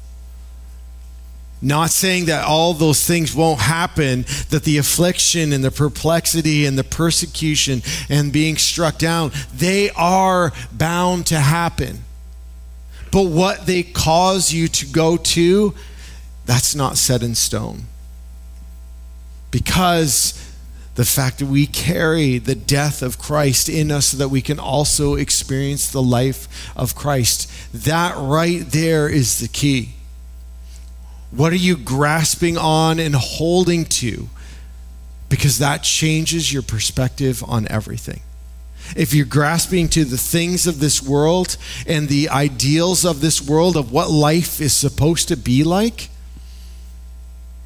Not 1.60 1.90
saying 1.90 2.26
that 2.26 2.44
all 2.44 2.72
those 2.72 3.04
things 3.04 3.34
won't 3.34 3.60
happen, 3.60 4.24
that 4.50 4.62
the 4.62 4.78
affliction 4.78 5.52
and 5.52 5.64
the 5.64 5.70
perplexity 5.70 6.66
and 6.66 6.78
the 6.78 6.84
persecution 6.84 7.82
and 8.08 8.32
being 8.32 8.56
struck 8.56 8.98
down, 8.98 9.32
they 9.54 9.90
are 9.90 10.52
bound 10.72 11.26
to 11.26 11.40
happen. 11.40 12.04
But 13.10 13.24
what 13.24 13.66
they 13.66 13.82
cause 13.82 14.52
you 14.52 14.68
to 14.68 14.86
go 14.86 15.16
to 15.16 15.74
that's 16.48 16.74
not 16.74 16.96
set 16.96 17.22
in 17.22 17.34
stone. 17.34 17.82
Because 19.50 20.48
the 20.94 21.04
fact 21.04 21.38
that 21.38 21.46
we 21.46 21.66
carry 21.66 22.38
the 22.38 22.54
death 22.54 23.02
of 23.02 23.18
Christ 23.18 23.68
in 23.68 23.92
us 23.92 24.06
so 24.06 24.16
that 24.16 24.30
we 24.30 24.40
can 24.40 24.58
also 24.58 25.14
experience 25.14 25.90
the 25.90 26.02
life 26.02 26.74
of 26.74 26.94
Christ. 26.94 27.48
That 27.72 28.16
right 28.16 28.62
there 28.66 29.08
is 29.08 29.38
the 29.38 29.46
key. 29.46 29.94
What 31.30 31.52
are 31.52 31.56
you 31.56 31.76
grasping 31.76 32.56
on 32.56 32.98
and 32.98 33.14
holding 33.14 33.84
to? 33.84 34.28
Because 35.28 35.58
that 35.58 35.82
changes 35.82 36.52
your 36.52 36.62
perspective 36.62 37.44
on 37.46 37.68
everything. 37.68 38.20
If 38.96 39.12
you're 39.12 39.26
grasping 39.26 39.88
to 39.90 40.04
the 40.04 40.16
things 40.16 40.66
of 40.66 40.80
this 40.80 41.02
world 41.02 41.58
and 41.86 42.08
the 42.08 42.30
ideals 42.30 43.04
of 43.04 43.20
this 43.20 43.46
world 43.46 43.76
of 43.76 43.92
what 43.92 44.10
life 44.10 44.60
is 44.60 44.72
supposed 44.72 45.28
to 45.28 45.36
be 45.36 45.64
like, 45.64 46.08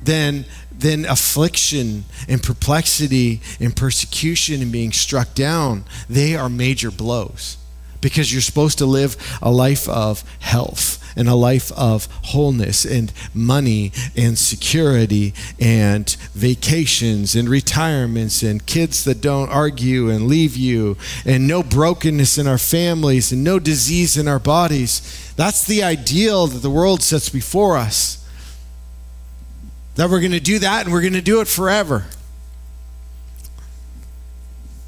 then 0.04 0.44
then 0.72 1.04
affliction 1.04 2.04
and 2.28 2.42
perplexity 2.42 3.40
and 3.60 3.76
persecution 3.76 4.60
and 4.62 4.72
being 4.72 4.90
struck 4.90 5.34
down 5.34 5.84
they 6.08 6.34
are 6.34 6.48
major 6.48 6.90
blows 6.90 7.56
because 8.00 8.32
you're 8.32 8.42
supposed 8.42 8.78
to 8.78 8.86
live 8.86 9.16
a 9.40 9.50
life 9.50 9.88
of 9.88 10.24
health 10.40 11.01
and 11.16 11.28
a 11.28 11.34
life 11.34 11.70
of 11.72 12.06
wholeness 12.24 12.84
and 12.84 13.12
money 13.34 13.92
and 14.16 14.38
security 14.38 15.34
and 15.60 16.10
vacations 16.34 17.34
and 17.34 17.48
retirements 17.48 18.42
and 18.42 18.66
kids 18.66 19.04
that 19.04 19.20
don't 19.20 19.50
argue 19.50 20.10
and 20.10 20.26
leave 20.26 20.56
you 20.56 20.96
and 21.24 21.46
no 21.46 21.62
brokenness 21.62 22.38
in 22.38 22.46
our 22.46 22.58
families 22.58 23.32
and 23.32 23.44
no 23.44 23.58
disease 23.58 24.16
in 24.16 24.28
our 24.28 24.38
bodies. 24.38 25.32
That's 25.36 25.64
the 25.64 25.82
ideal 25.82 26.46
that 26.46 26.58
the 26.58 26.70
world 26.70 27.02
sets 27.02 27.28
before 27.28 27.76
us. 27.76 28.18
That 29.96 30.08
we're 30.08 30.20
going 30.20 30.32
to 30.32 30.40
do 30.40 30.58
that 30.60 30.84
and 30.84 30.92
we're 30.92 31.02
going 31.02 31.12
to 31.12 31.20
do 31.20 31.40
it 31.40 31.48
forever. 31.48 32.06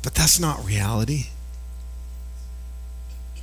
But 0.02 0.14
that's 0.14 0.38
not 0.38 0.64
reality. 0.64 1.26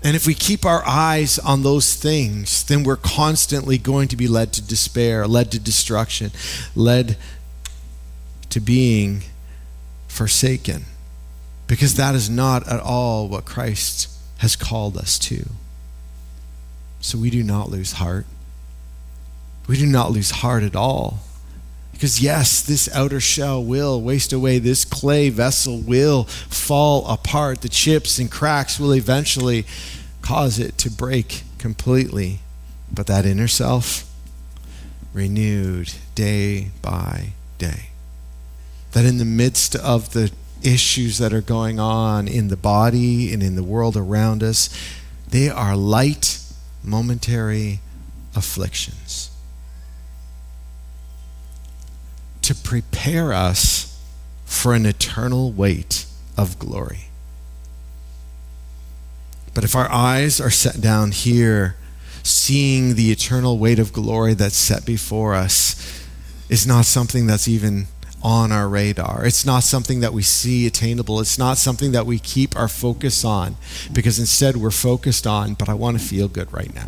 And 0.03 0.15
if 0.15 0.25
we 0.25 0.33
keep 0.33 0.65
our 0.65 0.83
eyes 0.85 1.37
on 1.37 1.61
those 1.61 1.95
things, 1.95 2.63
then 2.63 2.83
we're 2.83 2.95
constantly 2.95 3.77
going 3.77 4.07
to 4.07 4.15
be 4.15 4.27
led 4.27 4.51
to 4.53 4.61
despair, 4.61 5.27
led 5.27 5.51
to 5.51 5.59
destruction, 5.59 6.31
led 6.75 7.17
to 8.49 8.59
being 8.59 9.23
forsaken. 10.07 10.85
Because 11.67 11.95
that 11.95 12.15
is 12.15 12.29
not 12.29 12.67
at 12.67 12.79
all 12.79 13.27
what 13.27 13.45
Christ 13.45 14.09
has 14.39 14.55
called 14.55 14.97
us 14.97 15.19
to. 15.19 15.49
So 16.99 17.17
we 17.17 17.29
do 17.29 17.43
not 17.43 17.69
lose 17.69 17.93
heart. 17.93 18.25
We 19.67 19.77
do 19.77 19.85
not 19.85 20.11
lose 20.11 20.31
heart 20.31 20.63
at 20.63 20.75
all. 20.75 21.19
Because, 22.01 22.19
yes, 22.19 22.63
this 22.63 22.89
outer 22.95 23.19
shell 23.19 23.63
will 23.63 24.01
waste 24.01 24.33
away. 24.33 24.57
This 24.57 24.85
clay 24.85 25.29
vessel 25.29 25.77
will 25.77 26.23
fall 26.23 27.05
apart. 27.05 27.61
The 27.61 27.69
chips 27.69 28.17
and 28.17 28.31
cracks 28.31 28.79
will 28.79 28.91
eventually 28.91 29.67
cause 30.23 30.57
it 30.57 30.79
to 30.79 30.89
break 30.89 31.43
completely. 31.59 32.39
But 32.91 33.05
that 33.05 33.27
inner 33.27 33.47
self, 33.47 34.11
renewed 35.13 35.93
day 36.15 36.69
by 36.81 37.33
day. 37.59 37.89
That 38.93 39.05
in 39.05 39.19
the 39.19 39.23
midst 39.23 39.75
of 39.75 40.13
the 40.13 40.31
issues 40.63 41.19
that 41.19 41.33
are 41.33 41.41
going 41.41 41.79
on 41.79 42.27
in 42.27 42.47
the 42.47 42.57
body 42.57 43.31
and 43.31 43.43
in 43.43 43.55
the 43.55 43.61
world 43.61 43.95
around 43.95 44.41
us, 44.41 44.75
they 45.29 45.51
are 45.51 45.75
light, 45.75 46.41
momentary 46.83 47.79
afflictions 48.35 49.30
to 52.51 52.55
prepare 52.63 53.31
us 53.31 53.97
for 54.43 54.73
an 54.73 54.85
eternal 54.85 55.53
weight 55.53 56.05
of 56.37 56.59
glory. 56.59 57.05
But 59.53 59.63
if 59.63 59.73
our 59.73 59.89
eyes 59.89 60.41
are 60.41 60.49
set 60.49 60.81
down 60.81 61.11
here, 61.11 61.77
seeing 62.23 62.95
the 62.95 63.09
eternal 63.09 63.57
weight 63.57 63.79
of 63.79 63.93
glory 63.93 64.33
that's 64.33 64.57
set 64.57 64.85
before 64.85 65.33
us 65.33 66.05
is 66.49 66.67
not 66.67 66.83
something 66.83 67.25
that's 67.25 67.47
even 67.47 67.87
on 68.21 68.51
our 68.51 68.67
radar. 68.67 69.25
It's 69.25 69.45
not 69.45 69.63
something 69.63 70.01
that 70.01 70.11
we 70.11 70.21
see 70.21 70.67
attainable. 70.67 71.21
It's 71.21 71.39
not 71.39 71.57
something 71.57 71.93
that 71.93 72.05
we 72.05 72.19
keep 72.19 72.57
our 72.57 72.67
focus 72.67 73.23
on 73.23 73.55
because 73.93 74.19
instead 74.19 74.57
we're 74.57 74.71
focused 74.71 75.25
on, 75.25 75.53
but 75.53 75.69
I 75.69 75.73
want 75.73 75.97
to 75.97 76.05
feel 76.05 76.27
good 76.27 76.51
right 76.51 76.75
now. 76.75 76.87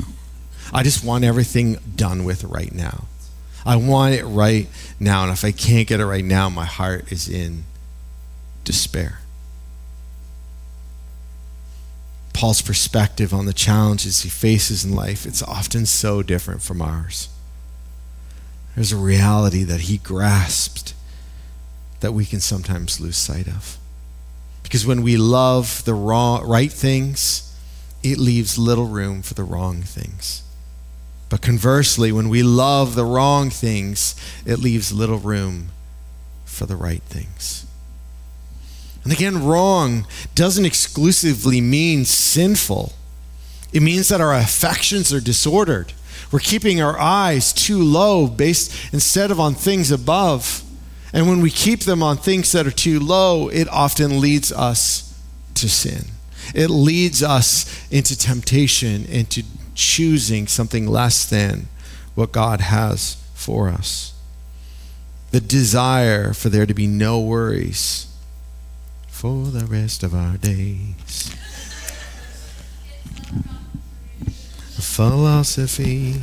I 0.74 0.84
just 0.84 1.06
want 1.06 1.24
everything 1.24 1.78
done 1.96 2.26
with 2.26 2.44
right 2.44 2.74
now. 2.74 3.06
I 3.66 3.76
want 3.78 4.16
it 4.16 4.26
right 4.26 4.68
now. 5.00 5.24
And 5.24 5.32
if 5.32 5.44
I 5.44 5.52
can't 5.52 5.88
get 5.88 6.00
it 6.00 6.06
right 6.06 6.26
now, 6.26 6.50
my 6.50 6.66
heart 6.66 7.12
is 7.12 7.30
in 7.30 7.64
despair. 8.64 9.20
Paul's 12.34 12.62
perspective 12.62 13.34
on 13.34 13.46
the 13.46 13.54
challenges 13.54 14.22
he 14.22 14.30
faces 14.30 14.84
in 14.84 14.94
life, 14.94 15.26
it's 15.26 15.44
often 15.44 15.86
so 15.86 16.24
different 16.24 16.62
from 16.62 16.82
ours. 16.82 17.30
There's 18.76 18.92
a 18.92 18.98
reality 18.98 19.64
that 19.64 19.82
he 19.82 19.98
grasped 19.98 20.94
that 22.00 22.12
we 22.12 22.26
can 22.26 22.40
sometimes 22.40 23.00
lose 23.00 23.18
sight 23.18 23.48
of. 23.48 23.78
Because 24.64 24.86
when 24.86 25.04
we 25.04 25.16
love 25.16 25.86
the 25.86 25.94
wrong, 25.94 26.46
right 26.46 26.72
things, 26.72 27.56
it 28.02 28.18
leaves 28.18 28.58
little 28.58 28.88
room 28.88 29.22
for 29.22 29.36
the 29.36 29.44
wrong 29.44 29.84
things. 29.84 30.43
But 31.30 31.42
conversely, 31.42 32.12
when 32.12 32.30
we 32.30 32.44
love 32.44 32.96
the 32.96 33.06
wrong 33.06 33.50
things, 33.50 34.16
it 34.46 34.60
leaves 34.60 34.94
little 34.94 35.18
room 35.18 35.70
for 36.46 36.66
the 36.66 36.76
right 36.76 37.02
things. 37.04 37.66
And 39.04 39.12
again, 39.12 39.44
wrong 39.44 40.08
doesn't 40.36 40.66
exclusively 40.66 41.60
mean 41.60 42.06
sinful. 42.06 42.94
It 43.74 43.82
means 43.82 44.08
that 44.10 44.22
our 44.22 44.34
affections 44.34 45.12
are 45.12 45.20
disordered. 45.20 45.94
We're 46.32 46.40
keeping 46.40 46.82
our 46.82 46.98
eyes 47.00 47.52
too 47.52 47.84
low 47.84 48.28
based 48.28 48.94
instead 48.94 49.30
of 49.30 49.40
on 49.40 49.56
things 49.56 49.92
above. 49.92 50.64
And 51.12 51.28
when 51.28 51.42
we 51.42 51.50
keep 51.50 51.82
them 51.82 52.02
on 52.02 52.18
things 52.18 52.52
that 52.54 52.66
are 52.66 52.72
too 52.72 53.00
low, 53.00 53.50
it 53.50 53.68
often 53.70 54.20
leads 54.22 54.52
us 54.52 55.20
to 55.56 55.70
sin. 55.70 56.06
It 56.56 56.70
leads 56.70 57.22
us 57.24 57.88
into 57.92 58.18
temptation, 58.18 59.06
into 59.06 59.44
choosing 59.76 60.48
something 60.48 60.88
less 60.88 61.26
than 61.26 61.68
what 62.16 62.32
God 62.32 62.62
has 62.62 63.18
for 63.34 63.70
us. 63.70 64.14
The 65.32 65.42
desire 65.42 66.34
for 66.34 66.50
there 66.50 66.66
to 66.66 66.74
be 66.74 66.88
no 66.88 67.20
worries 67.20 68.08
for 69.08 69.48
the 69.48 69.66
rest 69.66 70.04
of 70.04 70.14
our 70.14 70.38
days. 70.38 71.36
Philosophy. 74.80 76.20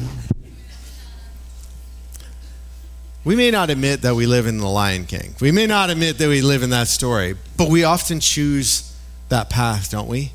We 3.25 3.37
may 3.37 3.51
not 3.51 3.69
admit 3.69 4.03
that 4.03 4.15
we 4.15 4.27
live 4.27 4.47
in 4.47 4.59
the 4.59 4.69
Lion 4.69 5.07
King. 5.07 5.35
We 5.41 5.51
may 5.51 5.67
not 5.67 5.91
admit 5.91 6.19
that 6.19 6.29
we 6.29 6.41
live 6.41 6.63
in 6.63 6.71
that 6.71 6.89
story, 6.89 7.37
but 7.57 7.69
we 7.69 7.85
often 7.85 8.21
choose 8.21 8.97
that 9.29 9.51
path, 9.51 9.91
don't 9.91 10.09
we? 10.09 10.33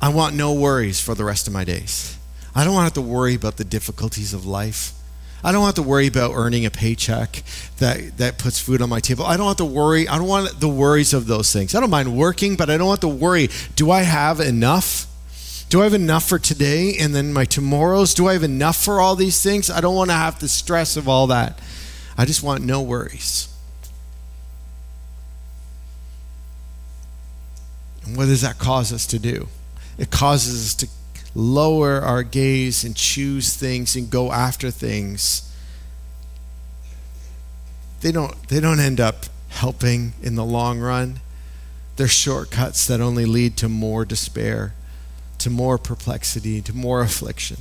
I 0.00 0.08
want 0.08 0.34
no 0.34 0.52
worries 0.52 1.00
for 1.00 1.14
the 1.14 1.24
rest 1.24 1.46
of 1.46 1.52
my 1.52 1.64
days. 1.64 2.13
I 2.54 2.64
don't 2.64 2.74
want 2.74 2.82
to 2.82 3.00
have 3.00 3.06
to 3.06 3.12
worry 3.12 3.34
about 3.34 3.56
the 3.56 3.64
difficulties 3.64 4.32
of 4.32 4.46
life. 4.46 4.92
I 5.42 5.52
don't 5.52 5.66
have 5.66 5.74
to 5.74 5.82
worry 5.82 6.06
about 6.06 6.32
earning 6.34 6.64
a 6.64 6.70
paycheck 6.70 7.42
that, 7.76 8.16
that 8.16 8.38
puts 8.38 8.58
food 8.58 8.80
on 8.80 8.88
my 8.88 9.00
table. 9.00 9.26
I 9.26 9.36
don't 9.36 9.48
have 9.48 9.58
to 9.58 9.64
worry. 9.64 10.08
I 10.08 10.16
don't 10.16 10.26
want 10.26 10.58
the 10.58 10.68
worries 10.68 11.12
of 11.12 11.26
those 11.26 11.52
things. 11.52 11.74
I 11.74 11.80
don't 11.80 11.90
mind 11.90 12.16
working, 12.16 12.56
but 12.56 12.70
I 12.70 12.78
don't 12.78 12.88
want 12.88 13.02
to 13.02 13.08
worry. 13.08 13.50
Do 13.76 13.90
I 13.90 14.02
have 14.02 14.40
enough? 14.40 15.06
Do 15.68 15.82
I 15.82 15.84
have 15.84 15.92
enough 15.92 16.26
for 16.26 16.38
today 16.38 16.96
and 16.98 17.14
then 17.14 17.32
my 17.32 17.44
tomorrows? 17.44 18.14
Do 18.14 18.26
I 18.26 18.32
have 18.32 18.42
enough 18.42 18.82
for 18.82 19.00
all 19.00 19.16
these 19.16 19.42
things? 19.42 19.68
I 19.68 19.82
don't 19.82 19.94
want 19.94 20.08
to 20.10 20.16
have 20.16 20.40
the 20.40 20.48
stress 20.48 20.96
of 20.96 21.08
all 21.08 21.26
that. 21.26 21.58
I 22.16 22.24
just 22.24 22.42
want 22.42 22.64
no 22.64 22.80
worries. 22.80 23.48
And 28.06 28.16
what 28.16 28.26
does 28.26 28.40
that 28.40 28.58
cause 28.58 28.94
us 28.94 29.06
to 29.08 29.18
do? 29.18 29.48
It 29.98 30.10
causes 30.10 30.68
us 30.68 30.74
to 30.76 30.88
lower 31.34 32.00
our 32.00 32.22
gaze 32.22 32.84
and 32.84 32.94
choose 32.94 33.56
things 33.56 33.96
and 33.96 34.10
go 34.10 34.32
after 34.32 34.70
things. 34.70 35.50
They 38.00 38.12
don't, 38.12 38.48
they 38.48 38.60
don't 38.60 38.80
end 38.80 39.00
up 39.00 39.26
helping 39.48 40.12
in 40.22 40.34
the 40.34 40.44
long 40.44 40.80
run. 40.80 41.20
They're 41.96 42.08
shortcuts 42.08 42.86
that 42.86 43.00
only 43.00 43.24
lead 43.24 43.56
to 43.58 43.68
more 43.68 44.04
despair, 44.04 44.74
to 45.38 45.50
more 45.50 45.78
perplexity, 45.78 46.60
to 46.62 46.74
more 46.74 47.00
affliction. 47.00 47.58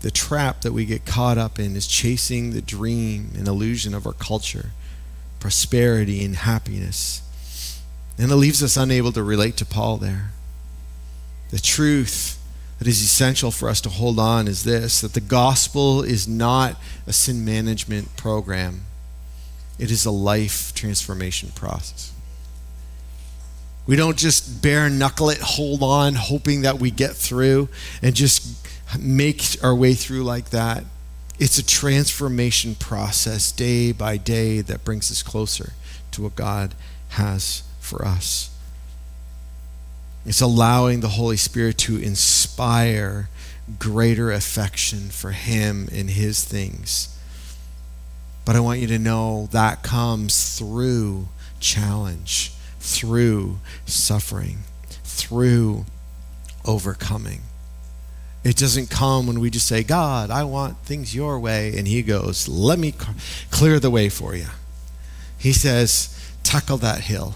the 0.00 0.10
trap 0.10 0.60
that 0.60 0.72
we 0.72 0.84
get 0.84 1.04
caught 1.04 1.38
up 1.38 1.58
in 1.58 1.74
is 1.74 1.86
chasing 1.86 2.52
the 2.52 2.62
dream 2.62 3.32
and 3.36 3.48
illusion 3.48 3.94
of 3.94 4.06
our 4.06 4.12
culture, 4.12 4.70
prosperity 5.40 6.24
and 6.24 6.36
happiness. 6.36 7.22
And 8.18 8.32
it 8.32 8.36
leaves 8.36 8.62
us 8.62 8.76
unable 8.76 9.12
to 9.12 9.22
relate 9.22 9.56
to 9.58 9.64
Paul 9.64 9.98
there. 9.98 10.32
The 11.50 11.58
truth 11.58 12.38
that 12.78 12.88
is 12.88 13.00
essential 13.00 13.50
for 13.50 13.68
us 13.68 13.80
to 13.82 13.88
hold 13.88 14.18
on 14.18 14.48
is 14.48 14.64
this 14.64 15.00
that 15.00 15.14
the 15.14 15.20
gospel 15.20 16.02
is 16.02 16.28
not 16.28 16.76
a 17.06 17.12
sin 17.12 17.44
management 17.44 18.16
program, 18.16 18.82
it 19.78 19.90
is 19.90 20.04
a 20.04 20.10
life 20.10 20.74
transformation 20.74 21.50
process. 21.54 22.12
We 23.86 23.96
don't 23.96 24.18
just 24.18 24.60
bare 24.60 24.90
knuckle 24.90 25.30
it, 25.30 25.38
hold 25.40 25.82
on, 25.82 26.14
hoping 26.14 26.60
that 26.62 26.78
we 26.78 26.90
get 26.90 27.12
through 27.12 27.70
and 28.02 28.14
just 28.14 28.66
make 28.98 29.42
our 29.62 29.74
way 29.74 29.94
through 29.94 30.24
like 30.24 30.50
that. 30.50 30.84
It's 31.38 31.56
a 31.56 31.64
transformation 31.64 32.74
process 32.74 33.50
day 33.50 33.92
by 33.92 34.18
day 34.18 34.60
that 34.60 34.84
brings 34.84 35.10
us 35.10 35.22
closer 35.22 35.72
to 36.10 36.22
what 36.22 36.36
God 36.36 36.74
has 37.10 37.62
for 37.88 38.04
us. 38.04 38.50
It's 40.24 40.40
allowing 40.40 41.00
the 41.00 41.08
Holy 41.08 41.38
Spirit 41.38 41.78
to 41.78 41.96
inspire 41.96 43.28
greater 43.78 44.30
affection 44.30 45.08
for 45.08 45.32
Him 45.32 45.88
and 45.92 46.10
His 46.10 46.44
things. 46.44 47.18
But 48.44 48.56
I 48.56 48.60
want 48.60 48.80
you 48.80 48.86
to 48.88 48.98
know 48.98 49.48
that 49.52 49.82
comes 49.82 50.58
through 50.58 51.28
challenge, 51.60 52.52
through 52.78 53.58
suffering, 53.86 54.58
through 55.04 55.84
overcoming. 56.64 57.40
It 58.44 58.56
doesn't 58.56 58.88
come 58.88 59.26
when 59.26 59.40
we 59.40 59.50
just 59.50 59.66
say, 59.66 59.82
God, 59.82 60.30
I 60.30 60.44
want 60.44 60.78
things 60.78 61.14
your 61.14 61.38
way. 61.38 61.76
And 61.76 61.88
He 61.88 62.02
goes, 62.02 62.48
Let 62.48 62.78
me 62.78 62.94
clear 63.50 63.80
the 63.80 63.90
way 63.90 64.08
for 64.08 64.34
you. 64.34 64.46
He 65.38 65.52
says, 65.52 66.14
Tackle 66.42 66.78
that 66.78 67.02
hill, 67.02 67.34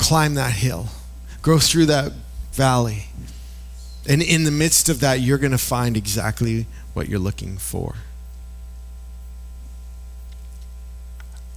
climb 0.00 0.34
that 0.34 0.52
hill, 0.54 0.88
go 1.42 1.58
through 1.58 1.86
that 1.86 2.12
valley. 2.52 3.04
And 4.08 4.22
in 4.22 4.44
the 4.44 4.50
midst 4.50 4.88
of 4.88 5.00
that, 5.00 5.20
you're 5.20 5.38
going 5.38 5.52
to 5.52 5.58
find 5.58 5.96
exactly 5.96 6.66
what 6.94 7.08
you're 7.08 7.18
looking 7.18 7.58
for. 7.58 7.96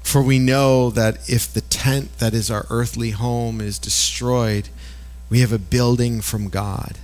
For 0.04 0.22
we 0.22 0.38
know 0.38 0.90
that 0.92 1.28
if 1.30 1.52
the 1.52 1.62
tent 1.62 2.20
that 2.20 2.34
is 2.34 2.52
our 2.52 2.68
earthly 2.70 3.12
home 3.12 3.62
is 3.62 3.80
destroyed, 3.80 4.70
we 5.30 5.40
have 5.40 5.52
a 5.52 5.58
building 5.58 6.22
from 6.22 6.50
God 6.50 6.98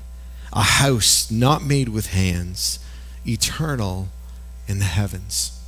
a 0.52 0.62
house 0.62 1.30
not 1.30 1.64
made 1.64 1.90
with 1.90 2.08
hands, 2.08 2.80
eternal 3.26 4.08
in 4.68 4.80
the 4.80 4.86
heavens. 4.86 5.60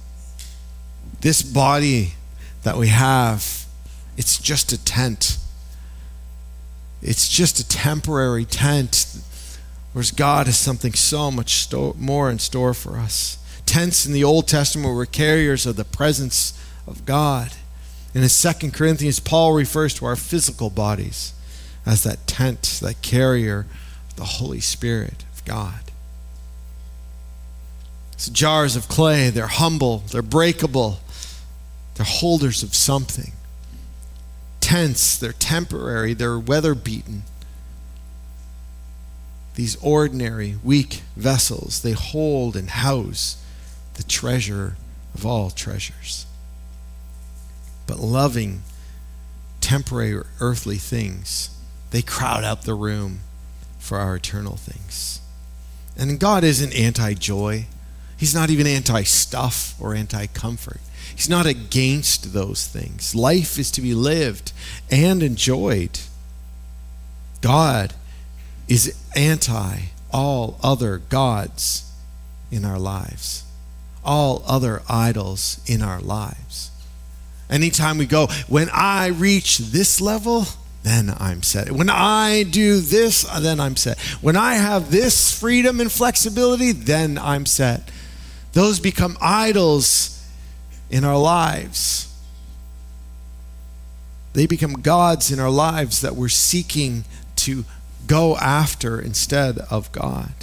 This 1.21 1.43
body 1.43 2.13
that 2.63 2.77
we 2.77 2.87
have, 2.87 3.65
it's 4.17 4.39
just 4.39 4.71
a 4.71 4.83
tent. 4.83 5.37
It's 7.01 7.27
just 7.27 7.59
a 7.59 7.67
temporary 7.67 8.45
tent, 8.45 9.05
whereas 9.93 10.11
God 10.11 10.45
has 10.45 10.57
something 10.57 10.93
so 10.93 11.31
much 11.31 11.55
sto- 11.55 11.95
more 11.97 12.29
in 12.29 12.39
store 12.39 12.73
for 12.73 12.97
us. 12.97 13.37
Tents 13.65 14.05
in 14.05 14.13
the 14.13 14.23
Old 14.23 14.47
Testament 14.47 14.93
were 14.93 15.05
carriers 15.05 15.65
of 15.65 15.77
the 15.77 15.85
presence 15.85 16.53
of 16.85 17.05
God. 17.05 17.53
And 18.13 18.23
in 18.23 18.29
2 18.29 18.71
Corinthians, 18.71 19.19
Paul 19.19 19.53
refers 19.53 19.93
to 19.95 20.05
our 20.05 20.15
physical 20.15 20.69
bodies 20.69 21.33
as 21.85 22.03
that 22.03 22.27
tent, 22.27 22.79
that 22.81 23.01
carrier 23.01 23.65
of 24.09 24.15
the 24.17 24.25
Holy 24.25 24.59
Spirit 24.59 25.23
of 25.33 25.43
God. 25.45 25.79
It's 28.13 28.29
jars 28.29 28.75
of 28.75 28.87
clay. 28.87 29.29
They're 29.29 29.47
humble, 29.47 29.99
they're 30.11 30.21
breakable, 30.21 30.99
they're 31.95 32.05
holders 32.05 32.61
of 32.61 32.75
something. 32.75 33.31
Tents, 34.71 35.17
they're 35.17 35.33
temporary, 35.33 36.13
they're 36.13 36.39
weather 36.39 36.73
beaten. 36.73 37.23
These 39.55 39.75
ordinary, 39.83 40.55
weak 40.63 41.01
vessels, 41.17 41.81
they 41.81 41.91
hold 41.91 42.55
and 42.55 42.69
house 42.69 43.43
the 43.95 44.03
treasure 44.03 44.77
of 45.13 45.25
all 45.25 45.49
treasures. 45.49 46.25
But 47.85 47.99
loving, 47.99 48.61
temporary, 49.59 50.23
earthly 50.39 50.77
things, 50.77 51.49
they 51.89 52.01
crowd 52.01 52.45
out 52.45 52.61
the 52.61 52.73
room 52.73 53.19
for 53.77 53.97
our 53.97 54.15
eternal 54.15 54.55
things. 54.55 55.19
And 55.97 56.17
God 56.17 56.45
isn't 56.45 56.73
anti 56.73 57.13
joy. 57.15 57.65
He's 58.15 58.33
not 58.33 58.49
even 58.49 58.67
anti 58.67 59.03
stuff 59.03 59.75
or 59.81 59.93
anti 59.95 60.27
comfort. 60.27 60.79
He's 61.15 61.29
not 61.29 61.45
against 61.45 62.33
those 62.33 62.67
things. 62.67 63.15
Life 63.15 63.57
is 63.59 63.71
to 63.71 63.81
be 63.81 63.93
lived 63.93 64.51
and 64.89 65.21
enjoyed. 65.21 65.99
God 67.41 67.93
is 68.67 68.95
anti 69.15 69.79
all 70.11 70.59
other 70.61 70.97
gods 70.97 71.91
in 72.51 72.65
our 72.65 72.79
lives, 72.79 73.43
all 74.03 74.43
other 74.45 74.81
idols 74.89 75.61
in 75.65 75.81
our 75.81 76.01
lives. 76.01 76.71
Anytime 77.49 77.97
we 77.97 78.05
go, 78.05 78.27
when 78.47 78.69
I 78.71 79.07
reach 79.07 79.57
this 79.57 79.99
level, 79.99 80.45
then 80.83 81.13
I'm 81.17 81.43
set. 81.43 81.71
When 81.71 81.89
I 81.89 82.43
do 82.43 82.79
this, 82.79 83.23
then 83.23 83.59
I'm 83.59 83.75
set. 83.75 83.99
When 84.21 84.35
I 84.35 84.55
have 84.55 84.91
this 84.91 85.37
freedom 85.37 85.79
and 85.79 85.91
flexibility, 85.91 86.71
then 86.71 87.17
I'm 87.17 87.45
set. 87.45 87.89
Those 88.53 88.79
become 88.79 89.17
idols 89.21 90.20
in 90.91 91.03
our 91.03 91.17
lives. 91.17 92.13
They 94.33 94.45
become 94.45 94.73
gods 94.73 95.31
in 95.31 95.39
our 95.39 95.49
lives 95.49 96.01
that 96.01 96.15
we're 96.15 96.29
seeking 96.29 97.05
to 97.37 97.65
go 98.05 98.37
after 98.37 99.01
instead 99.01 99.57
of 99.71 99.91
God. 99.91 100.33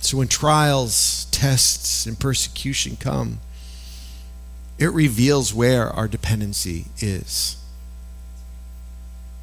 So 0.00 0.18
when 0.18 0.28
trials, 0.28 1.26
tests, 1.30 2.06
and 2.06 2.18
persecution 2.18 2.96
come, 2.96 3.38
it 4.78 4.92
reveals 4.92 5.54
where 5.54 5.88
our 5.88 6.06
dependency 6.06 6.86
is. 7.00 7.56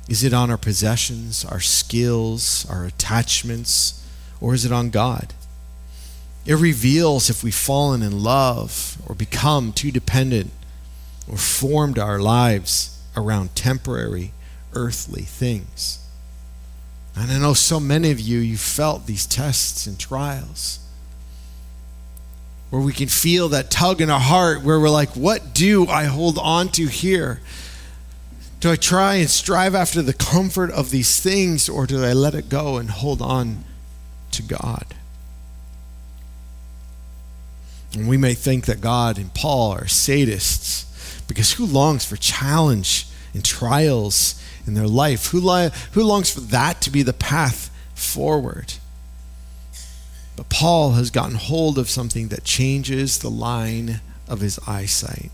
Is 0.07 0.23
it 0.23 0.33
on 0.33 0.51
our 0.51 0.57
possessions, 0.57 1.43
our 1.43 1.59
skills, 1.59 2.65
our 2.69 2.85
attachments, 2.85 4.05
or 4.39 4.53
is 4.53 4.63
it 4.63 4.71
on 4.71 4.91
God? 4.91 5.33
It 6.45 6.55
reveals 6.55 7.29
if 7.29 7.43
we've 7.43 7.55
fallen 7.55 8.03
in 8.03 8.23
love 8.23 8.97
or 9.07 9.15
become 9.15 9.73
too 9.73 9.91
dependent 9.91 10.51
or 11.29 11.37
formed 11.37 11.97
our 11.97 12.19
lives 12.19 13.01
around 13.17 13.55
temporary, 13.55 14.31
earthly 14.73 15.23
things. 15.23 16.07
And 17.15 17.31
I 17.31 17.39
know 17.39 17.53
so 17.53 17.79
many 17.79 18.11
of 18.11 18.19
you, 18.19 18.39
you 18.39 18.57
felt 18.57 19.07
these 19.07 19.25
tests 19.25 19.87
and 19.87 19.97
trials 19.97 20.79
where 22.69 22.81
we 22.81 22.93
can 22.93 23.07
feel 23.07 23.49
that 23.49 23.71
tug 23.71 24.01
in 24.01 24.09
our 24.09 24.19
heart 24.19 24.61
where 24.61 24.79
we're 24.79 24.89
like, 24.89 25.11
what 25.11 25.53
do 25.53 25.87
I 25.87 26.03
hold 26.03 26.37
on 26.37 26.69
to 26.69 26.87
here? 26.87 27.39
Do 28.59 28.71
I 28.71 28.75
try 28.75 29.15
and 29.15 29.29
strive 29.29 29.73
after 29.73 30.01
the 30.01 30.13
comfort 30.13 30.71
of 30.71 30.89
these 30.89 31.19
things, 31.21 31.69
or 31.69 31.85
do 31.85 32.03
I 32.03 32.13
let 32.13 32.35
it 32.35 32.49
go 32.49 32.77
and 32.77 32.89
hold 32.89 33.21
on 33.21 33.63
to 34.31 34.41
God? 34.41 34.85
And 37.95 38.09
we 38.09 38.17
may 38.17 38.33
think 38.33 38.65
that 38.65 38.81
God 38.81 39.17
and 39.17 39.33
Paul 39.33 39.71
are 39.71 39.85
sadists 39.85 40.85
because 41.27 41.53
who 41.53 41.65
longs 41.65 42.05
for 42.05 42.17
challenge 42.17 43.07
and 43.33 43.43
trials 43.43 44.41
in 44.67 44.73
their 44.73 44.87
life? 44.87 45.27
Who, 45.27 45.39
li- 45.39 45.71
who 45.93 46.03
longs 46.03 46.29
for 46.29 46.41
that 46.41 46.81
to 46.81 46.89
be 46.89 47.03
the 47.03 47.13
path 47.13 47.71
forward? 47.93 48.73
But 50.35 50.49
Paul 50.49 50.91
has 50.91 51.09
gotten 51.09 51.35
hold 51.35 51.77
of 51.77 51.89
something 51.89 52.27
that 52.27 52.43
changes 52.43 53.19
the 53.19 53.29
line 53.29 54.01
of 54.27 54.41
his 54.41 54.59
eyesight. 54.67 55.31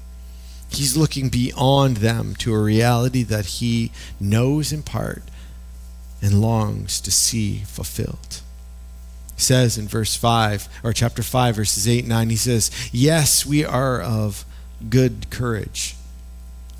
He's 0.69 0.95
looking 0.95 1.29
beyond 1.29 1.97
them 1.97 2.35
to 2.35 2.53
a 2.53 2.61
reality 2.61 3.23
that 3.23 3.45
he 3.45 3.91
knows 4.19 4.71
in 4.71 4.83
part 4.83 5.23
and 6.21 6.39
longs 6.39 7.01
to 7.01 7.11
see 7.11 7.63
fulfilled. 7.65 8.41
Says 9.41 9.77
in 9.77 9.87
verse 9.87 10.15
5, 10.15 10.69
or 10.83 10.93
chapter 10.93 11.23
5, 11.23 11.55
verses 11.55 11.87
8 11.87 12.01
and 12.01 12.09
9, 12.09 12.29
he 12.29 12.35
says, 12.35 12.69
Yes, 12.93 13.43
we 13.43 13.65
are 13.65 13.99
of 13.99 14.45
good 14.87 15.31
courage 15.31 15.95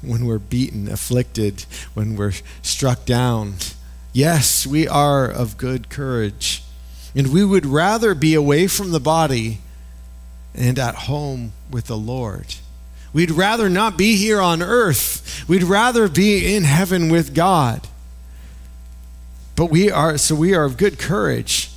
when 0.03 0.25
we're 0.25 0.37
beaten, 0.37 0.87
afflicted, 0.87 1.65
when 1.95 2.15
we're 2.15 2.33
struck 2.61 3.03
down. 3.05 3.55
Yes, 4.13 4.67
we 4.67 4.87
are 4.87 5.25
of 5.25 5.57
good 5.57 5.89
courage. 5.89 6.63
And 7.15 7.33
we 7.33 7.43
would 7.43 7.65
rather 7.65 8.13
be 8.13 8.35
away 8.35 8.67
from 8.67 8.91
the 8.91 8.99
body 8.99 9.57
and 10.53 10.77
at 10.77 10.95
home 10.95 11.53
with 11.71 11.87
the 11.87 11.97
Lord. 11.97 12.55
We'd 13.11 13.31
rather 13.31 13.69
not 13.69 13.97
be 13.97 14.17
here 14.17 14.39
on 14.39 14.61
earth. 14.61 15.45
We'd 15.47 15.63
rather 15.63 16.07
be 16.07 16.55
in 16.55 16.63
heaven 16.63 17.09
with 17.09 17.33
God. 17.33 17.87
But 19.55 19.65
we 19.65 19.89
are, 19.89 20.19
so 20.19 20.35
we 20.35 20.53
are 20.53 20.63
of 20.63 20.77
good 20.77 20.99
courage. 20.99 21.70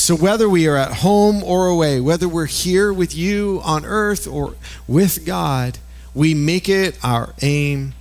So 0.00 0.16
whether 0.16 0.48
we 0.48 0.66
are 0.66 0.78
at 0.78 0.94
home 0.94 1.44
or 1.44 1.66
away, 1.66 2.00
whether 2.00 2.26
we're 2.26 2.46
here 2.46 2.90
with 2.90 3.14
you 3.14 3.60
on 3.62 3.84
earth 3.84 4.26
or 4.26 4.54
with 4.88 5.26
God, 5.26 5.78
we 6.14 6.32
make 6.32 6.70
it 6.70 6.98
our 7.04 7.34
aim 7.42 7.92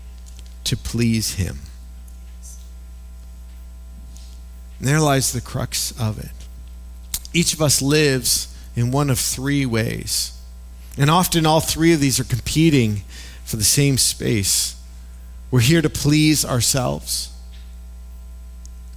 to 0.63 0.77
please 0.77 1.33
Him. 1.35 1.57
And 4.79 4.87
there 4.87 5.01
lies 5.01 5.33
the 5.33 5.41
crux 5.41 5.91
of 5.99 6.17
it. 6.17 6.31
Each 7.33 7.53
of 7.53 7.61
us 7.61 7.81
lives 7.81 8.57
in 8.77 8.91
one 8.91 9.09
of 9.09 9.19
three 9.19 9.65
ways. 9.65 10.39
And 10.97 11.09
often 11.09 11.45
all 11.45 11.59
three 11.59 11.91
of 11.91 11.99
these 11.99 12.17
are 12.17 12.23
competing 12.23 13.01
for 13.43 13.57
the 13.57 13.63
same 13.65 13.97
space. 13.97 14.81
We're 15.51 15.59
here 15.59 15.81
to 15.81 15.89
please 15.89 16.45
ourselves, 16.45 17.29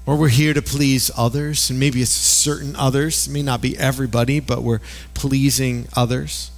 or 0.05 0.17
we're 0.17 0.29
here 0.29 0.53
to 0.55 0.63
please 0.63 1.11
others, 1.17 1.71
and 1.71 1.79
maybe 1.79 2.03
it's 2.03 2.11
certain 2.11 2.75
others. 2.77 3.29
It 3.29 3.31
may 3.31 3.43
not 3.43 3.61
be 3.61 3.79
everybody, 3.79 4.41
but 4.41 4.63
we're 4.63 4.81
pleasing 5.15 5.87
others, 5.95 6.51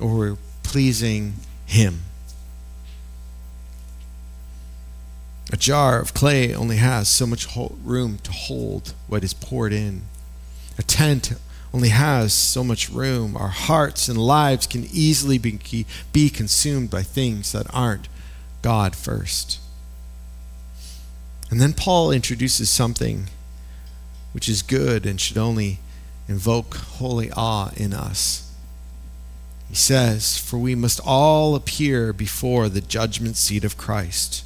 or 0.00 0.16
we're 0.16 0.36
pleasing 0.62 1.34
Him. 1.64 2.00
A 5.52 5.56
jar 5.56 6.00
of 6.00 6.12
clay 6.12 6.52
only 6.52 6.76
has 6.76 7.08
so 7.08 7.24
much 7.24 7.46
room 7.56 8.18
to 8.24 8.32
hold 8.32 8.94
what 9.06 9.22
is 9.22 9.32
poured 9.32 9.72
in. 9.72 10.02
A 10.76 10.82
tent 10.82 11.34
only 11.72 11.90
has 11.90 12.32
so 12.32 12.64
much 12.64 12.90
room. 12.90 13.36
Our 13.36 13.48
hearts 13.48 14.08
and 14.08 14.18
lives 14.18 14.66
can 14.66 14.88
easily 14.92 15.38
be, 15.38 15.86
be 16.12 16.30
consumed 16.30 16.90
by 16.90 17.02
things 17.02 17.52
that 17.52 17.66
aren't 17.72 18.08
God 18.60 18.96
first. 18.96 19.60
And 21.50 21.60
then 21.60 21.72
Paul 21.72 22.10
introduces 22.10 22.68
something 22.68 23.28
which 24.32 24.48
is 24.48 24.62
good 24.62 25.06
and 25.06 25.20
should 25.20 25.38
only 25.38 25.78
invoke 26.28 26.74
holy 26.74 27.30
awe 27.32 27.70
in 27.76 27.92
us. 27.92 28.52
He 29.68 29.74
says, 29.74 30.38
For 30.38 30.58
we 30.58 30.74
must 30.74 31.00
all 31.04 31.54
appear 31.54 32.12
before 32.12 32.68
the 32.68 32.80
judgment 32.80 33.36
seat 33.36 33.64
of 33.64 33.76
Christ, 33.76 34.44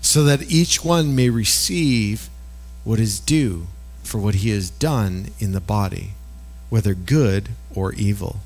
so 0.00 0.24
that 0.24 0.50
each 0.50 0.84
one 0.84 1.16
may 1.16 1.30
receive 1.30 2.28
what 2.84 3.00
is 3.00 3.18
due 3.18 3.66
for 4.02 4.18
what 4.18 4.36
he 4.36 4.50
has 4.50 4.70
done 4.70 5.28
in 5.38 5.52
the 5.52 5.60
body, 5.60 6.10
whether 6.68 6.94
good 6.94 7.48
or 7.74 7.94
evil. 7.94 8.40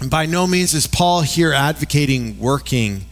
And 0.00 0.10
by 0.10 0.24
no 0.24 0.46
means 0.46 0.72
is 0.72 0.86
Paul 0.86 1.20
here 1.20 1.52
advocating 1.52 2.38
working 2.38 3.04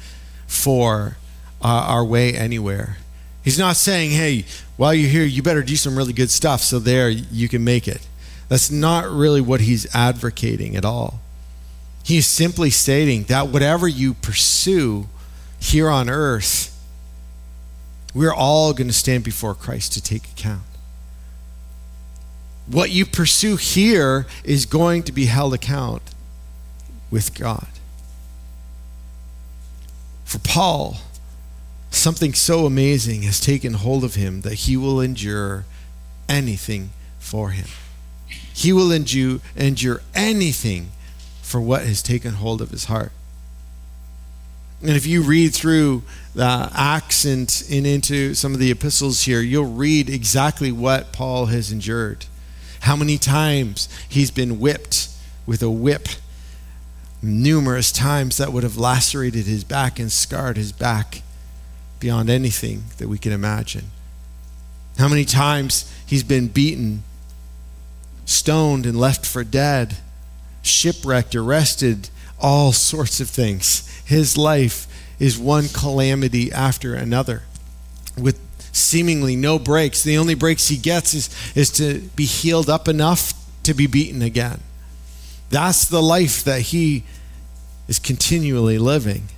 for 0.47 1.18
Uh, 1.61 1.67
our 1.89 2.05
way 2.05 2.35
anywhere. 2.35 2.99
He's 3.43 3.59
not 3.59 3.75
saying, 3.75 4.13
hey, 4.13 4.45
while 4.77 4.95
you're 4.95 5.11
here, 5.11 5.25
you 5.25 5.43
better 5.43 5.65
do 5.65 5.75
some 5.75 5.97
really 5.97 6.13
good 6.13 6.31
stuff 6.31 6.61
so 6.61 6.79
there 6.79 7.09
you 7.09 7.49
can 7.49 7.65
make 7.65 7.89
it. 7.89 8.07
That's 8.49 8.71
not 8.71 9.11
really 9.11 9.41
what 9.41 9.61
he's 9.61 9.93
advocating 9.95 10.77
at 10.77 10.85
all. 10.85 11.21
He's 12.05 12.27
simply 12.29 12.71
stating 12.71 13.25
that 13.25 13.49
whatever 13.49 13.89
you 13.89 14.15
pursue 14.15 15.09
here 15.59 15.91
on 15.91 16.09
earth, 16.09 16.75
we're 18.15 18.33
all 18.33 18.73
going 18.73 18.87
to 18.89 18.95
stand 18.95 19.25
before 19.25 19.55
Christ 19.55 19.93
to 19.95 20.03
take 20.03 20.27
account. 20.29 20.63
What 22.67 22.91
you 22.91 23.05
pursue 23.05 23.57
here 23.57 24.27
is 24.45 24.65
going 24.65 25.03
to 25.05 25.13
be 25.13 25.27
held 25.27 25.55
account 25.55 26.03
with 27.11 27.35
God. 27.35 27.67
For 30.25 30.39
Paul, 30.39 30.99
something 31.91 32.35
so 32.35 32.67
amazing 32.67 33.23
has 33.23 33.41
taken 33.41 33.75
hold 33.75 34.05
of 34.05 34.15
him 34.15 34.43
that 34.43 34.55
he 34.55 34.77
will 34.77 35.01
endure 35.01 35.65
anything 36.29 36.91
for 37.19 37.51
him. 37.51 37.67
He 38.53 38.73
will 38.73 38.93
endure, 38.93 39.41
endure 39.57 40.03
anything 40.15 40.91
for 41.43 41.61
what 41.61 41.83
has 41.83 42.03
taken 42.03 42.35
hold 42.35 42.61
of 42.61 42.71
his 42.71 42.85
heart. 42.85 43.13
And 44.81 44.91
if 44.91 45.07
you 45.07 45.23
read 45.23 45.55
through 45.55 46.03
the 46.35 46.71
Acts 46.75 47.25
and, 47.25 47.65
and 47.71 47.87
into 47.87 48.35
some 48.35 48.55
of 48.55 48.61
the 48.61 48.71
epistles 48.71 49.23
here, 49.23 49.41
you'll 49.41 49.73
read 49.73 50.09
exactly 50.09 50.71
what 50.71 51.13
Paul 51.13 51.47
has 51.47 51.73
endured. 51.73 52.27
How 52.81 52.95
many 52.95 53.19
times 53.19 53.89
he's 54.09 54.31
been 54.31 54.61
whipped 54.61 55.09
with 55.47 55.63
a 55.63 55.71
whip, 55.71 56.09
numerous 57.21 57.91
times 57.91 58.37
that 58.37 58.53
would 58.53 58.63
have 58.63 58.77
lacerated 58.77 59.47
his 59.47 59.65
back 59.65 59.99
and 59.99 60.13
scarred 60.13 60.57
his 60.57 60.71
back 60.71 61.23
beyond 62.01 62.31
anything 62.31 62.85
that 62.99 63.09
we 63.09 63.19
can 63.19 63.33
imagine. 63.33 63.87
How 64.99 65.09
many 65.09 65.25
times 65.25 65.93
he's 66.07 66.25
been 66.25 66.49
beaten 66.49 67.03
stoned 68.29 68.85
and 68.85 69.01
left 69.01 69.25
for 69.25 69.43
dead, 69.43 69.97
shipwrecked, 70.61 71.35
arrested, 71.35 72.11
all 72.39 72.73
sorts 72.73 73.21
of 73.21 73.29
things. 73.29 73.89
His 74.05 74.37
life 74.37 74.87
is 75.19 75.39
one 75.39 75.69
calamity 75.69 76.53
after 76.53 76.95
another 76.95 77.43
with 78.19 78.39
seemingly 78.73 79.35
no 79.35 79.59
breaks. 79.59 80.03
The 80.03 80.19
only 80.19 80.35
breaks 80.35 80.69
he 80.69 80.77
gets 80.77 81.15
is, 81.15 81.31
is 81.57 81.71
to 81.73 82.01
be 82.17 82.27
healed 82.27 82.69
up 82.69 82.87
enough 82.87 83.33
to 83.63 83.73
be 83.73 83.87
beaten 83.87 84.21
again. 84.21 84.61
That's 85.49 85.87
the 85.87 86.03
life 86.03 86.45
that 86.45 86.61
he 86.61 87.05
is 87.89 87.99
continually 87.99 88.79
living. 88.79 89.29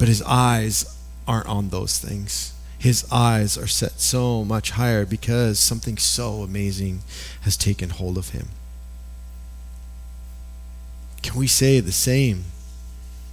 But 0.00 0.08
his 0.08 0.22
eyes 0.22 0.96
aren't 1.28 1.46
on 1.46 1.68
those 1.68 1.98
things. 1.98 2.54
His 2.78 3.06
eyes 3.12 3.58
are 3.58 3.66
set 3.66 4.00
so 4.00 4.46
much 4.46 4.70
higher 4.70 5.04
because 5.04 5.58
something 5.58 5.98
so 5.98 6.40
amazing 6.40 7.02
has 7.42 7.54
taken 7.54 7.90
hold 7.90 8.16
of 8.16 8.30
him. 8.30 8.48
Can 11.22 11.38
we 11.38 11.46
say 11.46 11.80
the 11.80 11.92
same? 11.92 12.44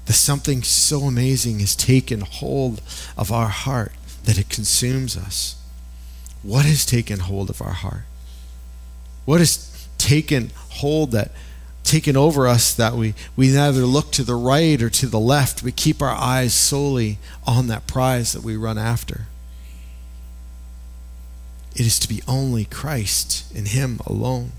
That 0.07 0.13
something 0.13 0.61
so 0.61 1.03
amazing 1.03 1.59
has 1.59 1.73
taken 1.73 2.19
hold 2.19 2.81
of 3.17 3.31
our 3.31 3.47
heart 3.47 3.93
that 4.25 4.37
it 4.37 4.49
consumes 4.49 5.15
us. 5.15 5.55
What 6.43 6.65
has 6.65 6.85
taken 6.85 7.19
hold 7.19 7.49
of 7.49 7.61
our 7.61 7.71
heart? 7.71 8.03
What 9.23 9.39
has 9.39 9.87
taken 9.97 10.51
hold 10.69 11.11
that 11.11 11.31
taken 11.87 12.15
over 12.15 12.47
us 12.47 12.73
that 12.73 12.93
we, 12.93 13.13
we 13.35 13.49
neither 13.49 13.81
look 13.81 14.11
to 14.11 14.23
the 14.23 14.35
right 14.35 14.81
or 14.81 14.89
to 14.91 15.07
the 15.07 15.19
left. 15.19 15.63
We 15.63 15.71
keep 15.71 16.01
our 16.01 16.15
eyes 16.15 16.53
solely 16.53 17.17
on 17.45 17.67
that 17.67 17.87
prize 17.87 18.33
that 18.33 18.43
we 18.43 18.55
run 18.55 18.77
after. 18.77 19.27
It 21.75 21.85
is 21.85 21.99
to 21.99 22.09
be 22.09 22.21
only 22.27 22.65
Christ 22.65 23.51
and 23.55 23.67
Him 23.67 23.99
alone. 24.05 24.51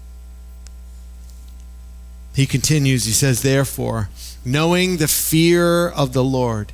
He 2.34 2.46
continues, 2.46 3.04
he 3.04 3.12
says, 3.12 3.42
Therefore, 3.42 4.08
knowing 4.44 4.98
the 4.98 5.08
fear 5.08 5.88
of 5.88 6.12
the 6.12 6.22
Lord, 6.22 6.72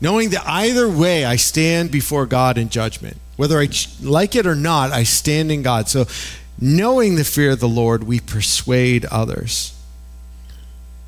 knowing 0.00 0.30
that 0.30 0.46
either 0.46 0.88
way 0.88 1.24
I 1.24 1.34
stand 1.34 1.90
before 1.90 2.26
God 2.26 2.56
in 2.56 2.68
judgment, 2.68 3.16
whether 3.36 3.58
I 3.58 3.68
like 4.00 4.36
it 4.36 4.46
or 4.46 4.54
not, 4.54 4.92
I 4.92 5.02
stand 5.02 5.50
in 5.50 5.62
God. 5.62 5.88
So, 5.88 6.06
knowing 6.60 7.16
the 7.16 7.24
fear 7.24 7.50
of 7.50 7.60
the 7.60 7.68
Lord, 7.68 8.04
we 8.04 8.20
persuade 8.20 9.04
others. 9.06 9.73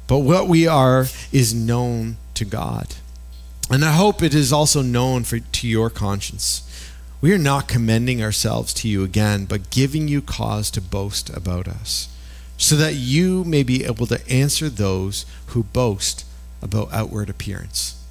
But 0.07 0.19
what 0.19 0.49
we 0.49 0.67
are 0.67 1.07
is 1.33 1.55
known 1.55 2.17
to 2.35 2.45
God. 2.45 2.95
And 3.71 3.85
I 3.85 3.93
hope 3.93 4.23
it 4.23 4.35
is 4.35 4.53
also 4.53 4.83
known 4.83 5.25
for, 5.25 5.41
to 5.41 5.69
your 5.69 5.91
conscience. 5.91 6.63
We 7.21 7.33
are 7.33 7.39
not 7.39 7.67
commending 7.67 8.23
ourselves 8.23 8.73
to 8.75 8.89
you 8.89 9.03
again, 9.03 9.47
but 9.47 9.71
giving 9.71 10.07
you 10.07 10.23
cause 10.23 10.71
to 10.73 10.81
boast 10.81 11.31
about 11.31 11.67
us 11.67 12.09
so 12.59 12.77
that 12.77 12.95
you 12.95 13.45
may 13.45 13.63
be 13.63 13.85
able 13.85 14.07
to 14.07 14.31
answer 14.31 14.69
those 14.69 15.27
who 15.47 15.65
boast 15.65 16.25
about 16.63 16.93
outward 16.93 17.29
appearance. 17.29 18.03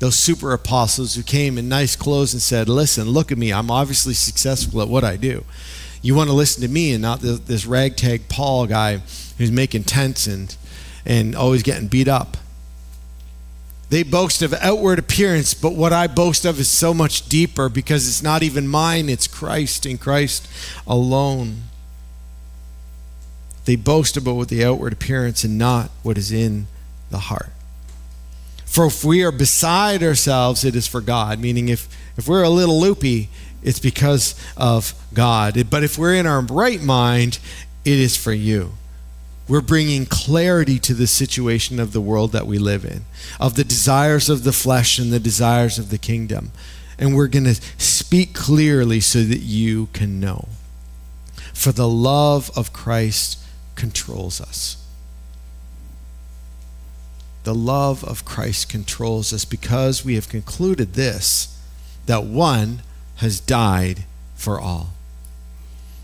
Those 0.00 0.16
super 0.16 0.52
apostles 0.52 1.14
who 1.14 1.22
came 1.22 1.56
in 1.56 1.68
nice 1.68 1.94
clothes 1.94 2.32
and 2.32 2.42
said, 2.42 2.68
Listen, 2.68 3.10
look 3.10 3.30
at 3.30 3.38
me. 3.38 3.52
I'm 3.52 3.70
obviously 3.70 4.14
successful 4.14 4.82
at 4.82 4.88
what 4.88 5.04
I 5.04 5.16
do. 5.16 5.44
You 6.02 6.16
want 6.16 6.28
to 6.28 6.34
listen 6.34 6.62
to 6.62 6.68
me 6.68 6.92
and 6.92 7.00
not 7.00 7.20
this 7.20 7.64
ragtag 7.64 8.28
Paul 8.28 8.66
guy 8.66 9.00
who's 9.38 9.52
making 9.52 9.84
tents 9.84 10.26
and, 10.26 10.54
and 11.04 11.34
always 11.34 11.62
getting 11.62 11.88
beat 11.88 12.08
up. 12.08 12.36
They 13.90 14.02
boast 14.02 14.40
of 14.40 14.54
outward 14.54 14.98
appearance, 14.98 15.52
but 15.52 15.74
what 15.74 15.92
I 15.92 16.06
boast 16.06 16.46
of 16.46 16.58
is 16.58 16.68
so 16.68 16.94
much 16.94 17.28
deeper 17.28 17.68
because 17.68 18.08
it's 18.08 18.22
not 18.22 18.42
even 18.42 18.66
mine, 18.66 19.10
it's 19.10 19.26
Christ 19.26 19.84
and 19.84 20.00
Christ 20.00 20.48
alone. 20.86 21.64
They 23.64 23.76
boast 23.76 24.16
about 24.16 24.36
what 24.36 24.48
the 24.48 24.64
outward 24.64 24.94
appearance 24.94 25.44
and 25.44 25.58
not 25.58 25.90
what 26.02 26.16
is 26.16 26.32
in 26.32 26.68
the 27.10 27.18
heart. 27.18 27.50
For 28.64 28.86
if 28.86 29.04
we 29.04 29.22
are 29.22 29.30
beside 29.30 30.02
ourselves, 30.02 30.64
it 30.64 30.74
is 30.74 30.86
for 30.86 31.02
God. 31.02 31.38
Meaning, 31.38 31.68
if, 31.68 31.94
if 32.16 32.26
we're 32.26 32.42
a 32.42 32.48
little 32.48 32.80
loopy, 32.80 33.28
it's 33.62 33.78
because 33.78 34.34
of 34.56 34.94
God. 35.12 35.68
But 35.68 35.84
if 35.84 35.98
we're 35.98 36.14
in 36.14 36.26
our 36.26 36.40
right 36.40 36.80
mind, 36.80 37.38
it 37.84 37.98
is 37.98 38.16
for 38.16 38.32
you. 38.32 38.72
We're 39.48 39.60
bringing 39.60 40.06
clarity 40.06 40.78
to 40.80 40.94
the 40.94 41.06
situation 41.06 41.80
of 41.80 41.92
the 41.92 42.00
world 42.00 42.32
that 42.32 42.46
we 42.46 42.58
live 42.58 42.84
in, 42.84 43.04
of 43.40 43.56
the 43.56 43.64
desires 43.64 44.30
of 44.30 44.44
the 44.44 44.52
flesh 44.52 44.98
and 44.98 45.12
the 45.12 45.20
desires 45.20 45.78
of 45.78 45.90
the 45.90 45.98
kingdom. 45.98 46.52
And 46.98 47.16
we're 47.16 47.28
going 47.28 47.44
to 47.44 47.60
speak 47.78 48.34
clearly 48.34 49.00
so 49.00 49.22
that 49.24 49.40
you 49.40 49.86
can 49.92 50.20
know. 50.20 50.48
For 51.52 51.72
the 51.72 51.88
love 51.88 52.50
of 52.56 52.72
Christ 52.72 53.38
controls 53.74 54.40
us. 54.40 54.76
The 57.44 57.54
love 57.54 58.04
of 58.04 58.24
Christ 58.24 58.68
controls 58.68 59.32
us 59.32 59.44
because 59.44 60.04
we 60.04 60.14
have 60.14 60.28
concluded 60.28 60.94
this 60.94 61.58
that 62.06 62.24
one 62.24 62.82
has 63.16 63.40
died 63.40 64.04
for 64.34 64.60
all. 64.60 64.90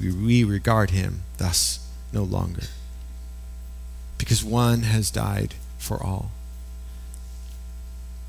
We 0.00 0.44
regard 0.44 0.90
him 0.90 1.22
thus 1.38 1.86
no 2.12 2.22
longer. 2.22 2.62
Because 4.16 4.44
one 4.44 4.82
has 4.82 5.10
died 5.10 5.54
for 5.78 6.02
all. 6.02 6.30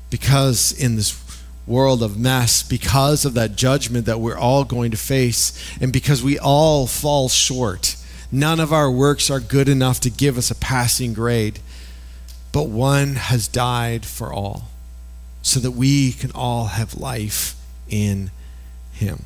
Because 0.08 0.72
in 0.72 0.96
this 0.96 1.20
world 1.66 2.02
of 2.02 2.18
mess, 2.18 2.62
because 2.62 3.24
of 3.24 3.34
that 3.34 3.56
judgment 3.56 4.06
that 4.06 4.20
we're 4.20 4.38
all 4.38 4.64
going 4.64 4.90
to 4.90 4.96
face, 4.96 5.52
and 5.80 5.92
because 5.92 6.22
we 6.22 6.38
all 6.38 6.86
fall 6.86 7.28
short 7.28 7.96
None 8.32 8.60
of 8.60 8.72
our 8.72 8.90
works 8.90 9.28
are 9.28 9.40
good 9.40 9.68
enough 9.68 10.00
to 10.00 10.10
give 10.10 10.38
us 10.38 10.50
a 10.50 10.54
passing 10.54 11.12
grade, 11.12 11.58
but 12.52 12.68
one 12.68 13.16
has 13.16 13.48
died 13.48 14.06
for 14.06 14.32
all, 14.32 14.68
so 15.42 15.58
that 15.60 15.72
we 15.72 16.12
can 16.12 16.30
all 16.32 16.66
have 16.66 16.94
life 16.94 17.56
in 17.88 18.30
him. 18.92 19.24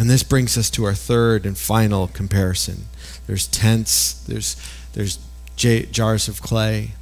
And 0.00 0.08
this 0.08 0.22
brings 0.22 0.56
us 0.56 0.70
to 0.70 0.84
our 0.84 0.94
third 0.94 1.44
and 1.44 1.58
final 1.58 2.08
comparison. 2.08 2.86
There's 3.26 3.46
tents, 3.46 4.14
there's, 4.14 4.56
there's 4.94 5.18
j- 5.56 5.84
jars 5.84 6.26
of 6.26 6.40
clay, 6.40 6.92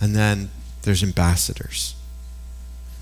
and 0.00 0.16
then 0.16 0.50
there's 0.82 1.04
ambassadors. 1.04 1.94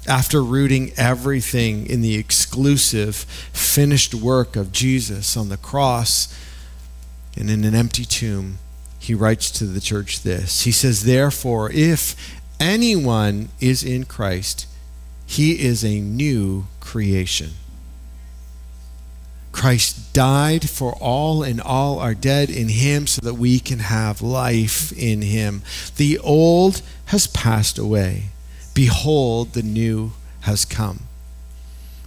After 0.06 0.44
rooting 0.44 0.92
everything 0.98 1.86
in 1.86 2.02
the 2.02 2.16
exclusive, 2.16 3.16
finished 3.16 4.14
work 4.14 4.56
of 4.56 4.72
Jesus 4.72 5.38
on 5.38 5.48
the 5.48 5.56
cross, 5.56 6.38
and 7.34 7.48
in 7.48 7.64
an 7.64 7.74
empty 7.74 8.04
tomb, 8.04 8.58
he 8.98 9.14
writes 9.14 9.50
to 9.52 9.64
the 9.64 9.80
church 9.80 10.22
this 10.22 10.64
He 10.64 10.70
says, 10.70 11.04
Therefore, 11.04 11.70
if 11.72 12.14
anyone 12.60 13.48
is 13.58 13.82
in 13.82 14.04
Christ, 14.04 14.66
he 15.24 15.64
is 15.64 15.82
a 15.82 15.98
new 15.98 16.66
creation. 16.80 17.52
Christ 19.56 20.12
died 20.12 20.68
for 20.68 20.92
all, 21.00 21.42
and 21.42 21.62
all 21.62 21.98
are 21.98 22.14
dead 22.14 22.50
in 22.50 22.68
him 22.68 23.06
so 23.06 23.22
that 23.22 23.34
we 23.34 23.58
can 23.58 23.78
have 23.78 24.20
life 24.20 24.92
in 24.92 25.22
him. 25.22 25.62
The 25.96 26.18
old 26.18 26.82
has 27.06 27.26
passed 27.26 27.78
away. 27.78 28.24
Behold, 28.74 29.54
the 29.54 29.62
new 29.62 30.12
has 30.42 30.66
come. 30.66 31.04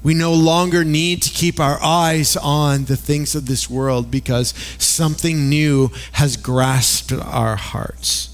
We 0.03 0.13
no 0.13 0.31
longer 0.31 0.83
need 0.85 1.23
to 1.23 1.31
keep 1.31 1.59
our 1.59 1.81
eyes 1.81 2.37
on 2.37 2.85
the 2.85 2.95
things 2.95 3.33
of 3.33 3.47
this 3.47 3.67
world 3.67 4.11
because 4.11 4.53
something 4.77 5.49
new 5.49 5.89
has 6.13 6.37
grasped 6.37 7.11
our 7.11 7.55
hearts. 7.55 8.29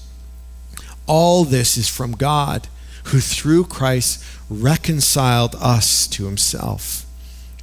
All 1.06 1.44
this 1.44 1.78
is 1.78 1.88
from 1.88 2.12
God, 2.12 2.68
who 3.04 3.20
through 3.20 3.64
Christ 3.64 4.22
reconciled 4.50 5.54
us 5.58 6.06
to 6.08 6.26
himself 6.26 7.05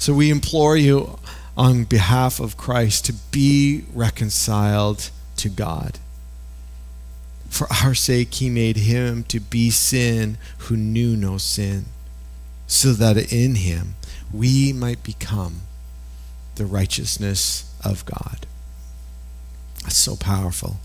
So 0.00 0.14
we 0.14 0.30
implore 0.30 0.78
you 0.78 1.18
on 1.58 1.84
behalf 1.84 2.40
of 2.40 2.56
Christ 2.56 3.04
to 3.04 3.12
be 3.12 3.84
reconciled 3.92 5.10
to 5.36 5.50
God. 5.50 5.98
For 7.50 7.66
our 7.84 7.94
sake, 7.94 8.32
he 8.32 8.48
made 8.48 8.78
him 8.78 9.24
to 9.24 9.40
be 9.40 9.68
sin 9.68 10.38
who 10.56 10.76
knew 10.78 11.16
no 11.16 11.36
sin, 11.36 11.84
so 12.66 12.94
that 12.94 13.30
in 13.30 13.56
him 13.56 13.94
we 14.32 14.72
might 14.72 15.02
become 15.02 15.60
the 16.54 16.64
righteousness 16.64 17.70
of 17.84 18.06
God. 18.06 18.46
That's 19.82 19.98
so 19.98 20.16
powerful. 20.16 20.76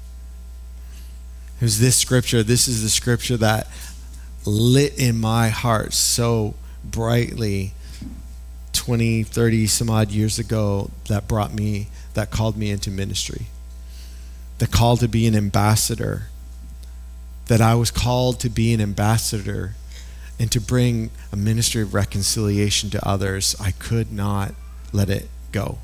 It 1.62 1.64
was 1.64 1.80
this 1.80 1.96
scripture, 1.96 2.44
this 2.44 2.68
is 2.68 2.84
the 2.84 2.90
scripture 2.90 3.38
that 3.38 3.68
lit 4.46 5.00
in 5.00 5.22
my 5.22 5.48
heart 5.48 5.94
so 5.94 6.56
brightly 6.84 7.72
20, 8.86 9.24
30 9.24 9.66
some 9.66 9.90
odd 9.90 10.12
years 10.12 10.38
ago 10.38 10.92
that 11.08 11.28
brought 11.28 11.52
me, 11.52 11.88
that 12.14 12.30
called 12.30 12.56
me 12.56 12.70
into 12.70 12.92
ministry. 12.92 13.48
The 14.60 14.68
call 14.68 14.96
to 14.98 15.08
be 15.08 15.26
an 15.26 15.36
ambassador. 15.36 16.28
That 17.48 17.62
I 17.62 17.74
was 17.74 17.90
called 17.90 18.40
to 18.42 18.50
be 18.50 18.76
an 18.76 18.82
ambassador 18.82 19.74
and 20.40 20.52
to 20.52 20.62
bring 20.62 21.10
a 21.32 21.36
ministry 21.36 21.82
of 21.82 21.96
reconciliation 21.96 22.92
to 22.92 23.08
others. 23.08 23.56
I 23.60 23.72
could 23.72 24.12
not 24.12 24.54
let 24.94 25.10
it 25.10 25.30
go. 25.52 25.80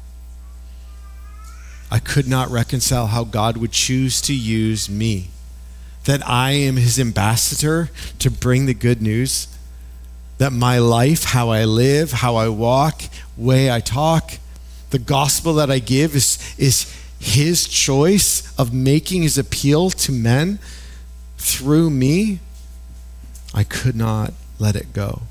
I 1.89 1.97
could 1.97 2.27
not 2.27 2.51
reconcile 2.51 3.07
how 3.07 3.23
God 3.23 3.57
would 3.57 3.71
choose 3.71 4.21
to 4.21 4.33
use 4.33 4.91
me. 4.91 5.31
That 6.05 6.21
I 6.27 6.51
am 6.51 6.75
his 6.75 6.99
ambassador 6.99 7.89
to 8.19 8.29
bring 8.29 8.67
the 8.67 8.75
good 8.75 9.01
news. 9.01 9.47
That 10.41 10.51
my 10.51 10.79
life, 10.79 11.23
how 11.23 11.49
I 11.49 11.65
live, 11.65 12.13
how 12.13 12.35
I 12.35 12.49
walk, 12.49 13.03
way 13.37 13.69
I 13.69 13.79
talk, 13.79 14.39
the 14.89 14.97
gospel 14.97 15.53
that 15.53 15.69
I 15.69 15.77
give 15.77 16.15
is, 16.15 16.55
is 16.57 16.91
his 17.19 17.67
choice 17.67 18.51
of 18.57 18.73
making 18.73 19.21
his 19.21 19.37
appeal 19.37 19.91
to 19.91 20.11
men 20.11 20.57
through 21.37 21.91
me. 21.91 22.39
I 23.53 23.63
could 23.63 23.95
not 23.95 24.33
let 24.57 24.75
it 24.75 24.93
go. 24.93 25.21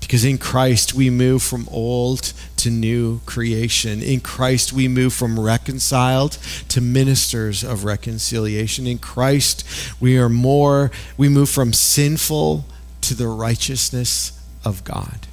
Because 0.00 0.26
in 0.26 0.36
Christ 0.36 0.92
we 0.92 1.08
move 1.08 1.42
from 1.42 1.66
old 1.70 2.34
to 2.58 2.68
new 2.68 3.20
creation. 3.24 4.02
In 4.02 4.20
Christ 4.20 4.74
we 4.74 4.88
move 4.88 5.14
from 5.14 5.40
reconciled 5.40 6.32
to 6.68 6.82
ministers 6.82 7.64
of 7.64 7.84
reconciliation. 7.84 8.86
In 8.86 8.98
Christ 8.98 9.64
we 9.98 10.18
are 10.18 10.28
more, 10.28 10.90
we 11.16 11.30
move 11.30 11.48
from 11.48 11.72
sinful 11.72 12.66
to 13.06 13.14
the 13.14 13.28
righteousness 13.28 14.32
of 14.64 14.84
God. 14.84 15.26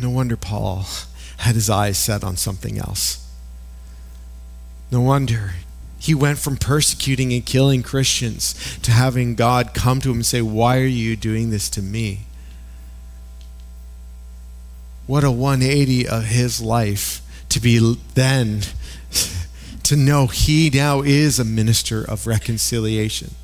No 0.00 0.10
wonder 0.10 0.36
Paul 0.36 0.86
had 1.38 1.54
his 1.54 1.68
eyes 1.68 1.98
set 1.98 2.22
on 2.22 2.36
something 2.36 2.78
else. 2.78 3.28
No 4.90 5.00
wonder 5.00 5.54
he 5.98 6.14
went 6.14 6.38
from 6.38 6.56
persecuting 6.56 7.32
and 7.32 7.44
killing 7.44 7.82
Christians 7.82 8.78
to 8.82 8.92
having 8.92 9.34
God 9.34 9.74
come 9.74 10.00
to 10.00 10.10
him 10.10 10.18
and 10.18 10.26
say, 10.26 10.40
Why 10.40 10.78
are 10.78 10.86
you 10.86 11.16
doing 11.16 11.50
this 11.50 11.68
to 11.70 11.82
me? 11.82 12.20
What 15.06 15.24
a 15.24 15.30
180 15.30 16.06
of 16.06 16.24
his 16.24 16.60
life 16.60 17.22
to 17.48 17.60
be 17.60 17.96
then, 18.14 18.60
to 19.88 19.96
know 19.96 20.26
he 20.26 20.68
now 20.68 21.00
is 21.00 21.38
a 21.38 21.44
minister 21.44 22.04
of 22.04 22.26
reconciliation. 22.26 23.34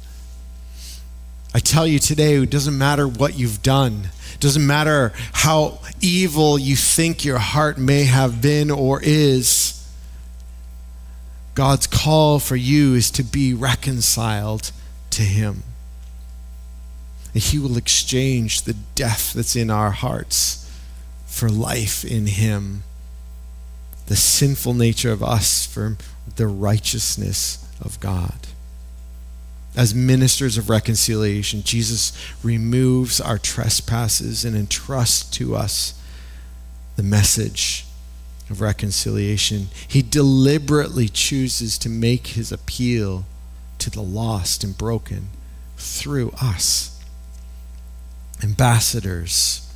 I 1.55 1.59
tell 1.59 1.87
you 1.87 1.99
today, 1.99 2.35
it 2.35 2.51
doesn't 2.51 2.77
matter 2.77 3.09
what 3.09 3.39
you've 3.39 3.63
done. 3.63 4.11
It 4.35 4.41
doesn't 4.41 4.67
matter 4.67 5.15
how 5.33 5.79
evil 6.03 6.59
you 6.59 6.77
think 6.77 7.25
your 7.25 7.39
heart 7.39 7.79
may 7.79 8.05
have 8.05 8.43
been 8.43 8.71
or 8.71 9.01
is 9.03 9.91
God's 11.55 11.87
call 11.87 12.39
for 12.41 12.57
you 12.57 12.93
is 12.93 13.11
to 13.13 13.23
be 13.23 13.55
reconciled 13.55 14.71
to 15.13 15.23
Him. 15.23 15.63
And 17.33 17.43
He 17.43 17.59
will 17.59 17.79
exchange 17.79 18.63
the 18.63 18.77
death 18.95 19.33
that's 19.33 19.57
in 19.57 19.71
our 19.71 19.93
hearts 19.93 20.71
for 21.25 21.49
life 21.49 22.05
in 22.05 22.27
Him, 22.27 22.83
the 24.09 24.17
sinful 24.17 24.75
nature 24.75 25.11
of 25.11 25.23
us 25.23 25.65
for 25.65 25.97
the 26.37 26.47
righteousness 26.47 27.67
of 27.81 28.01
God. 28.01 28.35
As 29.77 29.95
ministers 29.95 30.57
of 30.57 30.71
reconciliation, 30.71 31.63
Jesus 31.63 32.13
removes 32.45 33.21
our 33.21 33.39
trespasses 33.39 34.45
and 34.45 34.57
entrusts 34.57 35.29
to 35.37 35.57
us 35.57 36.01
the 36.97 37.03
message 37.03 37.85
of 38.49 38.61
reconciliation. 38.61 39.69
He 39.89 40.01
deliberately 40.03 41.09
chooses 41.09 41.77
to 41.79 41.89
make 41.89 42.29
his 42.29 42.53
appeal 42.53 43.25
to 43.79 43.91
the 43.91 44.03
lost 44.03 44.63
and 44.63 44.79
broken 44.79 45.29
through 45.77 46.31
us, 46.41 47.03
ambassadors 48.43 49.73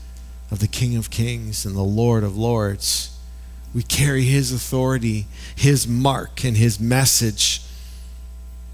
of 0.51 0.61
the 0.61 0.69
King 0.69 0.97
of 0.97 1.11
Kings 1.11 1.67
and 1.67 1.75
the 1.75 1.83
Lord 1.83 2.23
of 2.23 2.37
Lords. 2.37 3.18
We 3.79 3.85
carry 3.85 4.25
his 4.25 4.53
authority, 4.53 5.27
his 5.55 5.87
mark, 5.87 6.43
and 6.43 6.57
his 6.57 6.81
message. 6.81 7.62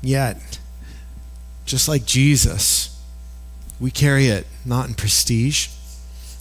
Yet, 0.00 0.58
just 1.66 1.88
like 1.88 2.06
Jesus, 2.06 2.98
we 3.78 3.90
carry 3.90 4.28
it 4.28 4.46
not 4.64 4.88
in 4.88 4.94
prestige, 4.94 5.68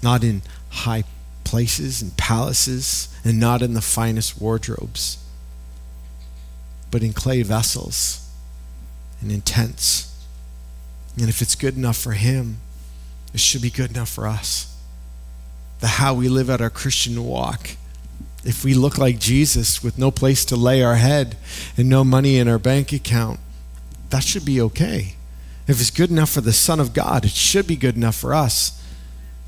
not 0.01 0.23
in 0.23 0.43
high 0.69 1.03
places 1.43 2.01
and 2.01 2.15
palaces, 2.15 3.13
and 3.25 3.37
not 3.37 3.61
in 3.61 3.73
the 3.73 3.81
finest 3.81 4.39
wardrobes, 4.39 5.21
but 6.89 7.03
in 7.03 7.11
clay 7.11 7.41
vessels 7.41 8.31
and 9.19 9.29
in 9.29 9.41
tents. 9.41 10.25
And 11.19 11.27
if 11.27 11.41
it's 11.41 11.55
good 11.55 11.75
enough 11.75 11.97
for 11.97 12.13
Him, 12.13 12.59
it 13.33 13.41
should 13.41 13.61
be 13.61 13.69
good 13.69 13.91
enough 13.91 14.07
for 14.07 14.25
us. 14.25 14.73
The 15.81 15.87
how 15.87 16.13
we 16.13 16.29
live 16.29 16.49
out 16.49 16.61
our 16.61 16.69
Christian 16.69 17.25
walk. 17.25 17.71
If 18.45 18.65
we 18.65 18.73
look 18.73 18.97
like 18.97 19.19
Jesus 19.19 19.83
with 19.83 19.97
no 19.97 20.11
place 20.11 20.43
to 20.45 20.55
lay 20.55 20.83
our 20.83 20.95
head 20.95 21.37
and 21.77 21.87
no 21.87 22.03
money 22.03 22.37
in 22.37 22.47
our 22.47 22.59
bank 22.59 22.91
account, 22.91 23.39
that 24.09 24.23
should 24.23 24.45
be 24.45 24.59
okay. 24.61 25.15
If 25.67 25.79
it's 25.79 25.89
good 25.89 26.11
enough 26.11 26.29
for 26.29 26.41
the 26.41 26.51
Son 26.53 26.79
of 26.79 26.93
God, 26.93 27.23
it 27.23 27.31
should 27.31 27.67
be 27.67 27.77
good 27.77 27.95
enough 27.95 28.15
for 28.15 28.33
us 28.33 28.83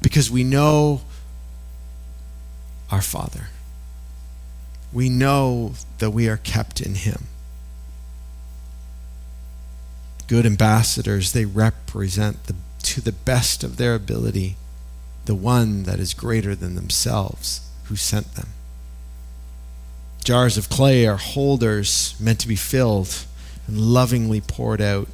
because 0.01 0.31
we 0.31 0.43
know 0.43 1.01
our 2.89 3.01
Father. 3.01 3.49
We 4.93 5.09
know 5.09 5.73
that 5.97 6.11
we 6.11 6.29
are 6.29 6.37
kept 6.37 6.79
in 6.79 6.95
Him. 6.95 7.25
Good 10.27 10.45
ambassadors, 10.45 11.33
they 11.33 11.45
represent 11.45 12.45
the, 12.45 12.55
to 12.83 13.01
the 13.01 13.11
best 13.11 13.63
of 13.63 13.75
their 13.75 13.93
ability 13.93 14.55
the 15.25 15.35
one 15.35 15.83
that 15.83 15.99
is 15.99 16.13
greater 16.13 16.55
than 16.55 16.75
themselves 16.75 17.69
who 17.85 17.95
sent 17.95 18.35
them. 18.35 18.49
Jars 20.25 20.57
of 20.57 20.69
clay 20.69 21.05
are 21.05 21.17
holders 21.17 22.15
meant 22.19 22.39
to 22.39 22.47
be 22.47 22.55
filled 22.55 23.25
and 23.67 23.77
lovingly 23.77 24.41
poured 24.41 24.81
out, 24.81 25.07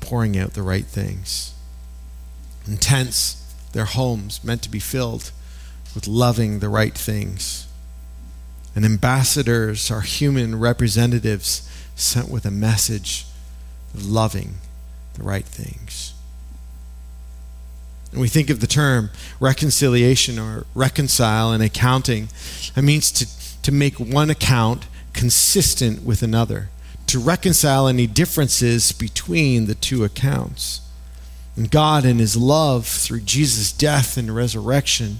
pouring 0.00 0.36
out 0.36 0.54
the 0.54 0.62
right 0.62 0.84
things. 0.84 1.54
And 2.66 2.82
tents 2.82 3.54
their 3.74 3.84
homes 3.84 4.42
meant 4.42 4.62
to 4.62 4.68
be 4.68 4.80
filled 4.80 5.30
with 5.94 6.08
loving 6.08 6.58
the 6.58 6.68
right 6.68 6.94
things. 6.94 7.68
And 8.74 8.84
ambassadors 8.84 9.88
are 9.88 10.00
human 10.00 10.58
representatives 10.58 11.70
sent 11.94 12.28
with 12.28 12.44
a 12.44 12.50
message 12.50 13.24
of 13.94 14.04
loving 14.04 14.54
the 15.14 15.22
right 15.22 15.46
things. 15.46 16.07
And 18.12 18.20
we 18.20 18.28
think 18.28 18.50
of 18.50 18.60
the 18.60 18.66
term 18.66 19.10
reconciliation 19.38 20.38
or 20.38 20.66
reconcile 20.74 21.52
in 21.52 21.60
accounting. 21.60 22.28
It 22.74 22.82
means 22.82 23.12
to, 23.12 23.62
to 23.62 23.72
make 23.72 24.00
one 24.00 24.30
account 24.30 24.86
consistent 25.12 26.02
with 26.04 26.22
another, 26.22 26.70
to 27.06 27.18
reconcile 27.18 27.88
any 27.88 28.06
differences 28.06 28.92
between 28.92 29.66
the 29.66 29.74
two 29.74 30.04
accounts. 30.04 30.80
And 31.56 31.70
God, 31.70 32.04
in 32.04 32.18
His 32.18 32.36
love 32.36 32.86
through 32.86 33.22
Jesus' 33.22 33.72
death 33.72 34.16
and 34.16 34.34
resurrection, 34.34 35.18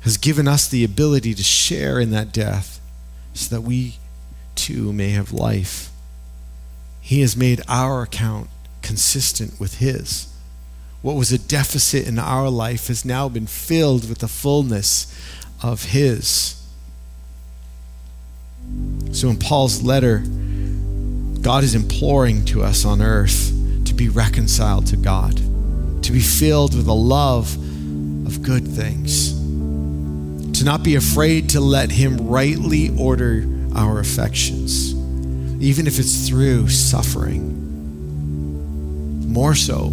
has 0.00 0.16
given 0.16 0.48
us 0.48 0.68
the 0.68 0.84
ability 0.84 1.34
to 1.34 1.42
share 1.42 2.00
in 2.00 2.10
that 2.10 2.32
death 2.32 2.80
so 3.34 3.54
that 3.54 3.62
we 3.62 3.96
too 4.54 4.92
may 4.92 5.10
have 5.10 5.32
life. 5.32 5.90
He 7.00 7.20
has 7.20 7.36
made 7.36 7.62
our 7.68 8.02
account 8.02 8.48
consistent 8.82 9.58
with 9.60 9.78
His. 9.78 10.34
What 11.02 11.14
was 11.14 11.32
a 11.32 11.38
deficit 11.38 12.06
in 12.08 12.18
our 12.18 12.48
life 12.48 12.88
has 12.88 13.04
now 13.04 13.28
been 13.28 13.46
filled 13.46 14.08
with 14.08 14.18
the 14.18 14.28
fullness 14.28 15.06
of 15.62 15.84
His. 15.84 16.60
So 19.12 19.28
in 19.28 19.38
Paul's 19.38 19.82
letter, 19.82 20.24
God 21.40 21.62
is 21.64 21.74
imploring 21.74 22.44
to 22.46 22.62
us 22.62 22.84
on 22.84 23.00
earth 23.00 23.52
to 23.84 23.94
be 23.94 24.08
reconciled 24.08 24.86
to 24.88 24.96
God, 24.96 25.36
to 26.02 26.12
be 26.12 26.20
filled 26.20 26.74
with 26.74 26.88
a 26.88 26.92
love 26.92 27.54
of 28.26 28.42
good 28.42 28.66
things, 28.66 29.32
to 30.58 30.64
not 30.64 30.82
be 30.82 30.96
afraid 30.96 31.50
to 31.50 31.60
let 31.60 31.92
Him 31.92 32.28
rightly 32.28 32.90
order 32.98 33.44
our 33.74 34.00
affections, 34.00 34.94
even 35.62 35.86
if 35.86 35.98
it's 35.98 36.28
through 36.28 36.68
suffering. 36.68 37.54
More 39.32 39.54
so, 39.54 39.92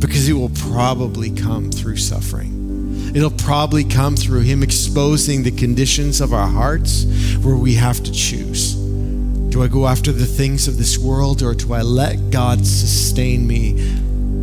because 0.00 0.28
it 0.28 0.32
will 0.32 0.50
probably 0.50 1.30
come 1.30 1.70
through 1.70 1.98
suffering. 1.98 3.12
It'll 3.14 3.30
probably 3.30 3.84
come 3.84 4.16
through 4.16 4.40
Him 4.40 4.62
exposing 4.62 5.42
the 5.42 5.50
conditions 5.50 6.20
of 6.20 6.32
our 6.32 6.46
hearts 6.46 7.04
where 7.42 7.56
we 7.56 7.74
have 7.74 8.02
to 8.02 8.10
choose. 8.10 8.74
Do 8.74 9.62
I 9.62 9.68
go 9.68 9.86
after 9.86 10.12
the 10.12 10.26
things 10.26 10.68
of 10.68 10.78
this 10.78 10.96
world 10.96 11.42
or 11.42 11.54
do 11.54 11.72
I 11.74 11.82
let 11.82 12.30
God 12.30 12.64
sustain 12.64 13.46
me 13.46 13.70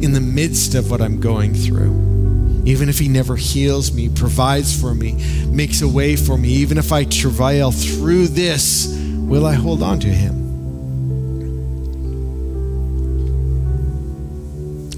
in 0.04 0.12
the 0.12 0.22
midst 0.22 0.76
of 0.76 0.92
what 0.92 1.02
I'm 1.02 1.20
going 1.20 1.54
through? 1.54 2.64
Even 2.66 2.90
if 2.90 3.00
He 3.00 3.08
never 3.08 3.36
heals 3.38 3.94
me, 3.94 4.10
provides 4.10 4.80
for 4.80 4.94
me, 4.94 5.14
makes 5.48 5.82
a 5.82 5.88
way 5.88 6.16
for 6.18 6.38
me, 6.38 6.50
even 6.50 6.78
if 6.78 6.92
I 6.92 7.06
travail 7.06 7.72
through 7.72 8.28
this, 8.28 8.88
will 9.18 9.46
I 9.46 9.54
hold 9.54 9.82
on 9.82 10.00
to 10.02 10.10
Him? 10.10 10.47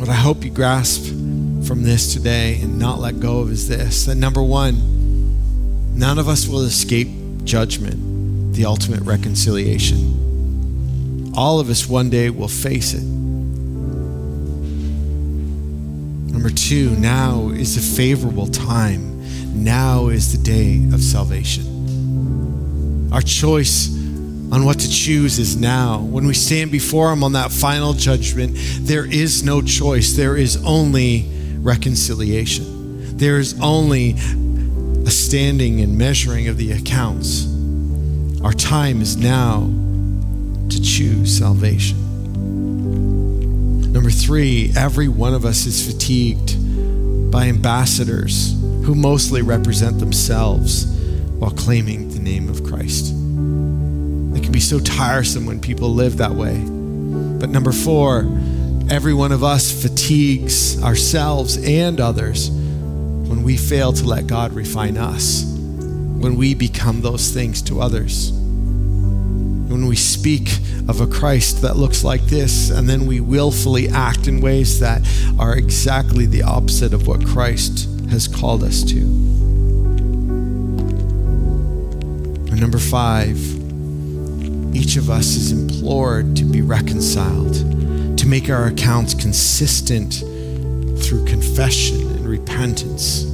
What 0.09 0.17
I 0.17 0.21
hope 0.21 0.43
you 0.43 0.49
grasp 0.49 1.03
from 1.67 1.83
this 1.83 2.15
today 2.15 2.59
and 2.63 2.79
not 2.79 2.97
let 2.97 3.19
go 3.19 3.41
of 3.41 3.51
is 3.51 3.67
this 3.67 4.07
that 4.07 4.15
number 4.15 4.41
one, 4.41 4.75
none 5.95 6.17
of 6.17 6.27
us 6.27 6.47
will 6.47 6.61
escape 6.61 7.07
judgment, 7.43 8.55
the 8.55 8.65
ultimate 8.65 9.01
reconciliation. 9.01 11.31
All 11.37 11.59
of 11.59 11.69
us 11.69 11.87
one 11.87 12.09
day 12.09 12.31
will 12.31 12.47
face 12.47 12.95
it. 12.95 13.03
Number 16.33 16.49
two, 16.49 16.95
now 16.95 17.49
is 17.49 17.75
the 17.75 17.81
favorable 17.95 18.47
time. 18.47 19.63
Now 19.63 20.07
is 20.07 20.35
the 20.35 20.43
day 20.43 20.77
of 20.91 21.03
salvation. 21.03 23.13
Our 23.13 23.21
choice 23.21 23.89
on 24.51 24.65
what 24.65 24.79
to 24.79 24.89
choose 24.89 25.37
is 25.39 25.55
now. 25.55 25.99
When 25.99 26.25
we 26.25 26.33
stand 26.33 26.71
before 26.71 27.11
Him 27.11 27.23
on 27.23 27.33
that 27.33 27.51
final 27.51 27.93
judgment, 27.93 28.57
there 28.81 29.05
is 29.05 29.43
no 29.43 29.61
choice. 29.61 30.13
There 30.13 30.35
is 30.35 30.63
only 30.65 31.29
reconciliation. 31.59 33.17
There 33.17 33.37
is 33.37 33.59
only 33.61 34.15
a 35.05 35.11
standing 35.11 35.81
and 35.81 35.97
measuring 35.97 36.47
of 36.47 36.57
the 36.57 36.71
accounts. 36.71 37.45
Our 38.43 38.53
time 38.53 39.01
is 39.01 39.17
now 39.17 39.69
to 40.69 40.81
choose 40.81 41.37
salvation. 41.37 41.97
Number 43.91 44.11
three, 44.11 44.71
every 44.77 45.07
one 45.07 45.33
of 45.33 45.45
us 45.45 45.65
is 45.65 45.85
fatigued 45.91 46.55
by 47.31 47.47
ambassadors 47.47 48.53
who 48.83 48.95
mostly 48.95 49.41
represent 49.41 49.99
themselves 49.99 50.85
while 51.37 51.51
claiming 51.51 52.09
the 52.09 52.19
name 52.19 52.49
of 52.49 52.63
Christ. 52.63 53.18
It 54.39 54.43
can 54.43 54.53
be 54.53 54.61
so 54.61 54.79
tiresome 54.79 55.45
when 55.45 55.59
people 55.59 55.93
live 55.93 56.15
that 56.19 56.31
way. 56.31 56.53
But 56.59 57.49
number 57.49 57.73
four, 57.73 58.19
every 58.89 59.13
one 59.13 59.33
of 59.33 59.43
us 59.43 59.69
fatigues 59.69 60.81
ourselves 60.81 61.57
and 61.57 61.99
others 61.99 62.49
when 62.49 63.43
we 63.43 63.57
fail 63.57 63.91
to 63.91 64.05
let 64.05 64.27
God 64.27 64.53
refine 64.53 64.95
us, 64.95 65.43
when 65.43 66.37
we 66.37 66.55
become 66.55 67.01
those 67.01 67.31
things 67.31 67.61
to 67.63 67.81
others. 67.81 68.31
When 68.31 69.85
we 69.85 69.97
speak 69.97 70.47
of 70.87 71.01
a 71.01 71.07
Christ 71.07 71.61
that 71.63 71.75
looks 71.75 72.05
like 72.05 72.21
this, 72.21 72.69
and 72.69 72.87
then 72.87 73.07
we 73.07 73.19
willfully 73.19 73.89
act 73.89 74.29
in 74.29 74.39
ways 74.39 74.79
that 74.79 75.01
are 75.37 75.57
exactly 75.57 76.25
the 76.25 76.43
opposite 76.43 76.93
of 76.93 77.07
what 77.07 77.25
Christ 77.27 77.89
has 78.09 78.25
called 78.29 78.63
us 78.63 78.83
to. 78.83 78.99
And 82.49 82.61
number 82.61 82.79
five, 82.79 83.58
each 84.73 84.97
of 84.97 85.09
us 85.09 85.35
is 85.35 85.51
implored 85.51 86.35
to 86.35 86.43
be 86.43 86.61
reconciled, 86.61 87.53
to 88.17 88.27
make 88.27 88.49
our 88.49 88.67
accounts 88.67 89.13
consistent 89.13 90.15
through 91.03 91.25
confession 91.25 92.01
and 92.01 92.27
repentance. 92.27 93.25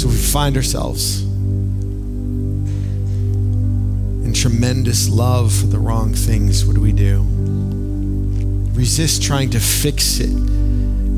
So 0.00 0.08
we 0.08 0.16
find 0.16 0.56
ourselves 0.56 1.22
in 4.24 4.32
tremendous 4.34 5.08
love 5.08 5.52
for 5.52 5.66
the 5.66 5.78
wrong 5.78 6.12
things. 6.12 6.66
What 6.66 6.74
do 6.74 6.80
we 6.80 6.92
do? 6.92 7.24
Resist 8.74 9.22
trying 9.22 9.50
to 9.50 9.60
fix 9.60 10.18
it, 10.20 10.34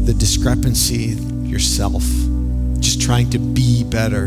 the 0.07 0.15
discrepancy 0.15 1.17
yourself, 1.43 2.05
just 2.79 3.01
trying 3.01 3.31
to 3.31 3.39
be 3.39 3.83
better. 3.83 4.27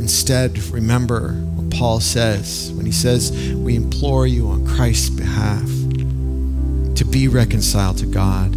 Instead, 0.00 0.58
remember 0.70 1.36
Paul 1.80 2.00
says 2.00 2.70
when 2.74 2.84
he 2.84 2.92
says, 2.92 3.32
We 3.54 3.74
implore 3.74 4.26
you 4.26 4.48
on 4.48 4.66
Christ's 4.66 5.08
behalf 5.08 5.64
to 5.64 7.06
be 7.10 7.26
reconciled 7.26 7.96
to 7.98 8.06
God. 8.06 8.52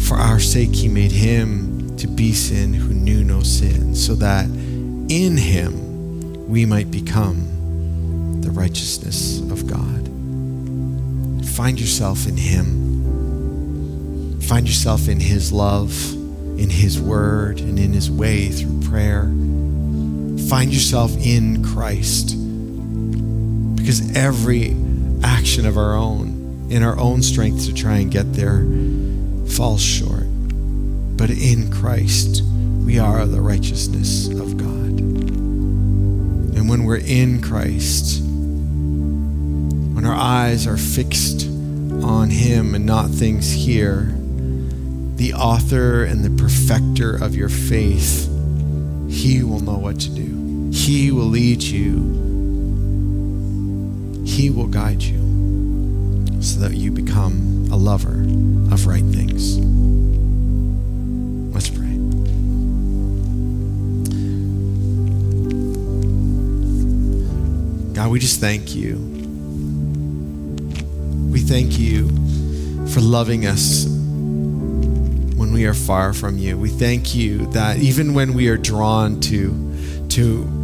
For 0.00 0.14
our 0.14 0.38
sake, 0.38 0.72
he 0.72 0.86
made 0.86 1.10
him 1.10 1.96
to 1.96 2.06
be 2.06 2.32
sin 2.32 2.72
who 2.72 2.94
knew 2.94 3.24
no 3.24 3.42
sin, 3.42 3.96
so 3.96 4.14
that 4.14 4.44
in 4.44 5.36
him 5.36 6.48
we 6.48 6.64
might 6.64 6.92
become 6.92 8.40
the 8.40 8.52
righteousness 8.52 9.40
of 9.50 9.66
God. 9.66 10.06
Find 11.44 11.80
yourself 11.80 12.28
in 12.28 12.36
him. 12.36 14.40
Find 14.42 14.68
yourself 14.68 15.08
in 15.08 15.18
his 15.18 15.52
love, 15.52 16.12
in 16.56 16.70
his 16.70 17.00
word, 17.00 17.58
and 17.58 17.80
in 17.80 17.92
his 17.92 18.08
way 18.08 18.50
through 18.50 18.80
prayer 18.88 19.32
find 20.48 20.72
yourself 20.72 21.16
in 21.18 21.64
Christ. 21.64 22.36
Because 23.76 24.16
every 24.16 24.76
action 25.22 25.66
of 25.66 25.76
our 25.76 25.94
own, 25.94 26.68
in 26.70 26.82
our 26.82 26.98
own 26.98 27.22
strength 27.22 27.66
to 27.66 27.74
try 27.74 27.96
and 27.98 28.10
get 28.10 28.32
there, 28.34 28.64
falls 29.56 29.82
short. 29.82 30.26
But 31.16 31.30
in 31.30 31.70
Christ, 31.70 32.42
we 32.84 32.98
are 32.98 33.26
the 33.26 33.40
righteousness 33.40 34.28
of 34.28 34.56
God. 34.56 34.66
And 36.56 36.68
when 36.68 36.84
we're 36.84 36.96
in 36.96 37.40
Christ, 37.42 38.22
when 40.00 40.04
our 40.04 40.14
eyes 40.14 40.66
are 40.66 40.76
fixed 40.76 41.46
on 42.02 42.30
Him 42.30 42.74
and 42.74 42.86
not 42.86 43.10
things 43.10 43.52
here, 43.52 44.14
the 45.16 45.34
author 45.34 46.04
and 46.04 46.24
the 46.24 46.30
perfecter 46.42 47.14
of 47.14 47.34
your 47.34 47.50
faith, 47.50 48.26
He 49.10 49.42
will 49.42 49.60
know 49.60 49.76
what 49.76 50.00
to 50.00 50.10
do. 50.10 50.29
He 50.72 51.10
will 51.10 51.24
lead 51.24 51.62
you. 51.62 52.18
He 54.24 54.50
will 54.50 54.68
guide 54.68 55.02
you 55.02 55.18
so 56.40 56.60
that 56.60 56.74
you 56.74 56.90
become 56.90 57.68
a 57.70 57.76
lover 57.76 58.22
of 58.72 58.86
right 58.86 59.04
things. 59.04 59.58
Let's 61.54 61.68
pray. 61.68 61.96
God, 67.94 68.10
we 68.10 68.18
just 68.18 68.40
thank 68.40 68.74
you. 68.74 68.96
We 71.30 71.40
thank 71.40 71.78
you 71.78 72.08
for 72.88 73.00
loving 73.00 73.46
us 73.46 73.84
when 73.84 75.52
we 75.52 75.66
are 75.66 75.74
far 75.74 76.12
from 76.12 76.38
you. 76.38 76.56
We 76.56 76.70
thank 76.70 77.14
you 77.14 77.46
that 77.52 77.78
even 77.78 78.14
when 78.14 78.34
we 78.34 78.48
are 78.48 78.56
drawn 78.56 79.20
to 79.20 79.66
to 80.10 80.59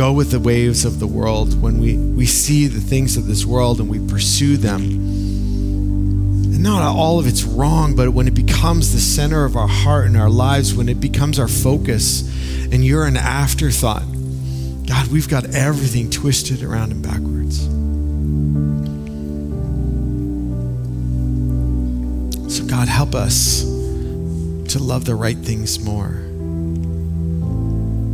go 0.00 0.14
with 0.14 0.30
the 0.30 0.40
waves 0.40 0.86
of 0.86 0.98
the 0.98 1.06
world, 1.06 1.60
when 1.60 1.78
we, 1.78 1.94
we 1.98 2.24
see 2.24 2.66
the 2.66 2.80
things 2.80 3.18
of 3.18 3.26
this 3.26 3.44
world 3.44 3.80
and 3.80 3.90
we 3.90 3.98
pursue 4.08 4.56
them, 4.56 4.80
and 4.80 6.62
not 6.62 6.80
all 6.80 7.18
of 7.18 7.26
it's 7.26 7.42
wrong, 7.42 7.94
but 7.94 8.08
when 8.08 8.26
it 8.26 8.32
becomes 8.32 8.94
the 8.94 8.98
center 8.98 9.44
of 9.44 9.56
our 9.56 9.68
heart 9.68 10.06
and 10.06 10.16
our 10.16 10.30
lives, 10.30 10.74
when 10.74 10.88
it 10.88 11.02
becomes 11.02 11.38
our 11.38 11.48
focus, 11.48 12.22
and 12.72 12.82
you're 12.82 13.04
an 13.04 13.18
afterthought, 13.18 14.04
God, 14.86 15.08
we've 15.08 15.28
got 15.28 15.54
everything 15.54 16.08
twisted 16.08 16.62
around 16.62 16.92
and 16.92 17.02
backwards. 17.02 17.60
So, 22.56 22.64
God, 22.64 22.88
help 22.88 23.14
us 23.14 23.64
to 23.64 24.78
love 24.78 25.04
the 25.04 25.14
right 25.14 25.36
things 25.36 25.78
more. 25.78 26.29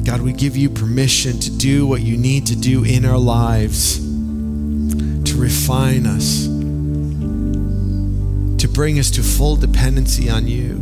God, 0.06 0.20
we 0.20 0.32
give 0.32 0.56
you 0.56 0.70
permission 0.70 1.40
to 1.40 1.50
do 1.50 1.84
what 1.84 2.00
you 2.00 2.16
need 2.16 2.46
to 2.46 2.54
do 2.54 2.84
in 2.84 3.04
our 3.04 3.18
lives, 3.18 3.98
to 3.98 5.36
refine 5.36 6.06
us, 6.06 6.44
to 8.60 8.68
bring 8.68 9.00
us 9.00 9.10
to 9.10 9.22
full 9.24 9.56
dependency 9.56 10.30
on 10.30 10.46
you. 10.46 10.74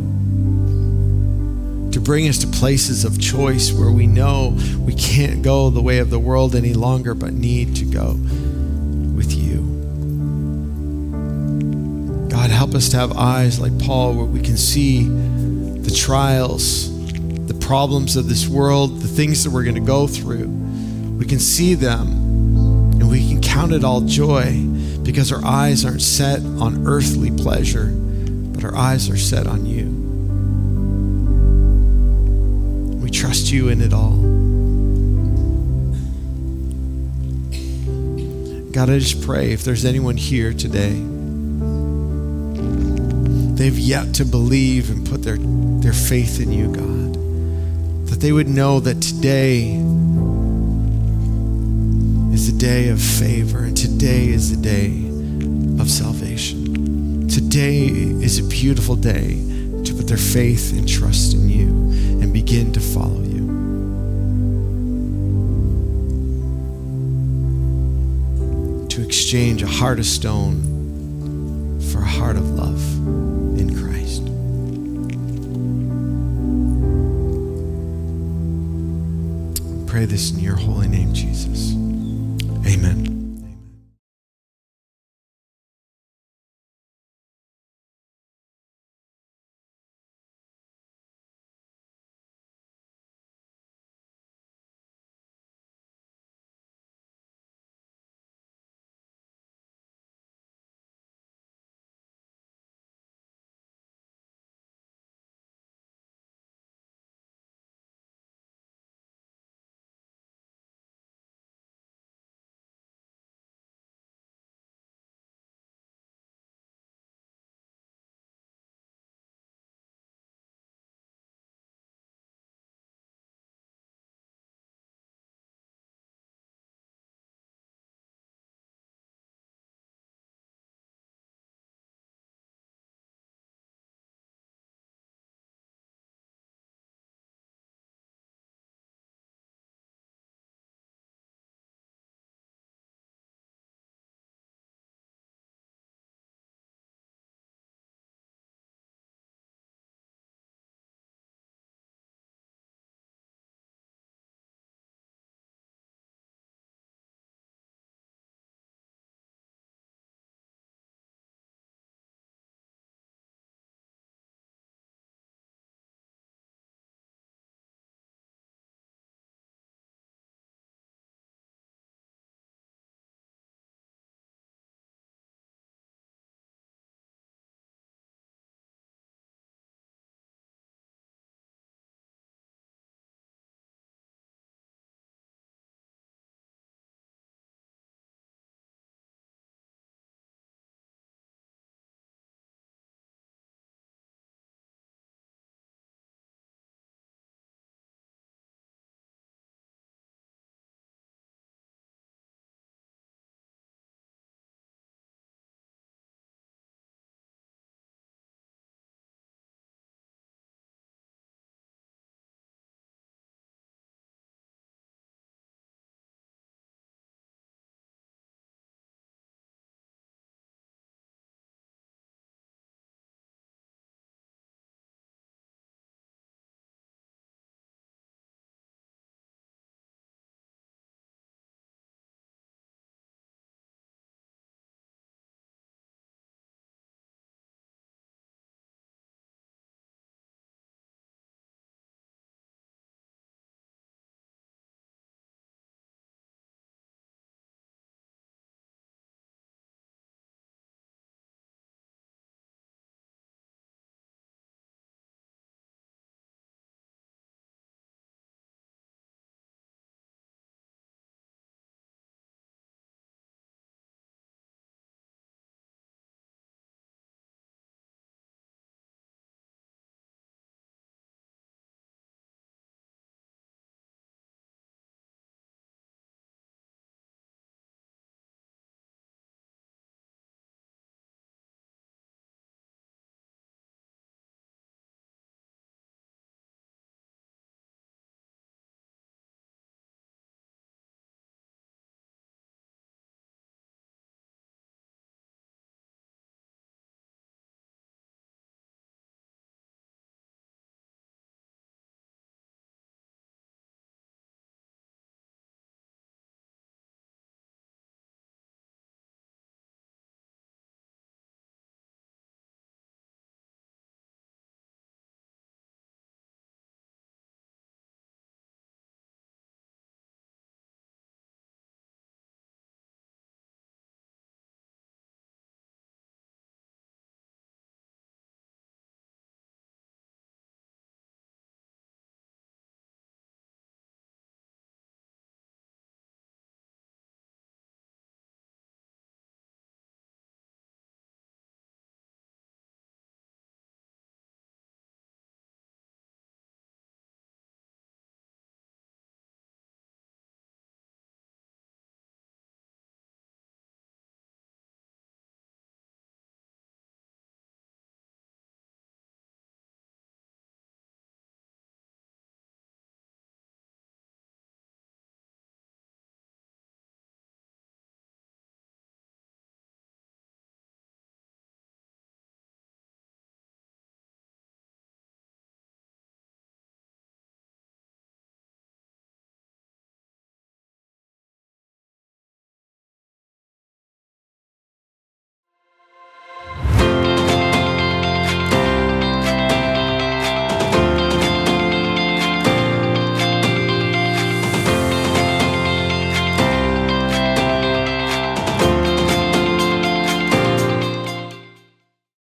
To 1.91 1.99
bring 1.99 2.27
us 2.27 2.37
to 2.37 2.47
places 2.47 3.03
of 3.03 3.19
choice 3.19 3.71
where 3.71 3.89
we 3.89 4.05
know 4.05 4.55
we 4.81 4.93
can't 4.93 5.41
go 5.41 5.71
the 5.71 5.81
way 5.81 5.97
of 5.97 6.11
the 6.11 6.19
world 6.19 6.53
any 6.53 6.75
longer, 6.75 7.15
but 7.15 7.33
need 7.33 7.75
to 7.77 7.85
go 7.85 8.19
with 9.15 9.33
you. 9.33 9.61
God, 12.29 12.51
help 12.51 12.75
us 12.75 12.89
to 12.89 12.97
have 12.97 13.17
eyes 13.17 13.59
like 13.59 13.75
Paul 13.79 14.13
where 14.13 14.25
we 14.25 14.39
can 14.39 14.55
see 14.55 15.05
the 15.05 15.89
trials, 15.89 16.94
the 17.47 17.53
problems 17.53 18.15
of 18.15 18.27
this 18.27 18.47
world, 18.47 19.01
the 19.01 19.07
things 19.07 19.43
that 19.43 19.51
we're 19.51 19.63
going 19.63 19.75
to 19.75 19.81
go 19.81 20.07
through. 20.07 20.47
We 21.17 21.25
can 21.25 21.39
see 21.39 21.75
them 21.75 22.07
and 22.07 23.09
we 23.09 23.27
can 23.27 23.41
count 23.41 23.71
it 23.71 23.83
all 23.83 24.01
joy 24.01 24.63
because 25.03 25.31
our 25.31 25.43
eyes 25.45 25.85
aren't 25.85 26.01
set 26.01 26.39
on 26.39 26.87
earthly 26.87 27.31
pleasure, 27.31 27.85
but 27.85 28.63
our 28.63 28.75
eyes 28.75 29.09
are 29.09 29.17
set 29.17 29.47
on 29.47 29.65
you. 29.65 29.85
We 33.01 33.11
trust 33.11 33.51
you 33.51 33.69
in 33.69 33.81
it 33.81 33.93
all. 33.93 34.35
God, 38.71 38.89
I 38.89 38.99
just 38.99 39.21
pray 39.21 39.53
if 39.53 39.63
there's 39.63 39.85
anyone 39.85 40.17
here 40.17 40.51
today, 40.51 40.91
they've 43.55 43.79
yet 43.79 44.15
to 44.15 44.25
believe 44.25 44.89
and 44.89 45.07
put 45.07 45.23
their, 45.23 45.37
their 45.37 45.93
faith 45.93 46.41
in 46.41 46.51
you, 46.51 46.67
God, 46.73 47.04
that 48.05 48.19
they 48.19 48.31
would 48.31 48.47
know 48.47 48.79
that 48.79 49.01
today 49.01 49.73
is 52.33 52.49
a 52.49 52.57
day 52.57 52.89
of 52.89 53.01
favor, 53.01 53.59
and 53.59 53.75
today 53.75 54.27
is 54.27 54.55
the 54.55 54.61
day 54.61 54.91
of 55.81 55.89
salvation. 55.89 57.27
Today 57.27 57.85
is 57.87 58.39
a 58.39 58.43
beautiful 58.43 58.95
day 58.95 59.41
to 59.83 59.93
put 59.93 60.07
their 60.07 60.17
faith 60.17 60.71
and 60.73 60.87
trust 60.87 61.33
in 61.33 61.49
you 61.49 61.67
and 62.21 62.31
begin 62.31 62.71
to 62.73 62.79
follow 62.79 63.21
you. 63.21 63.45
To 68.89 69.01
exchange 69.01 69.63
a 69.63 69.67
heart 69.67 69.99
of 69.99 70.05
stone 70.05 70.61
for 71.91 71.99
a 71.99 72.05
heart 72.05 72.37
of 72.37 72.49
love 72.51 72.94
pray 79.95 80.03
this 80.03 80.31
in 80.33 80.39
your 80.39 80.57
holy 80.57 80.89
name, 80.89 81.13
Jesus. 81.13 81.71
Amen. 82.67 83.04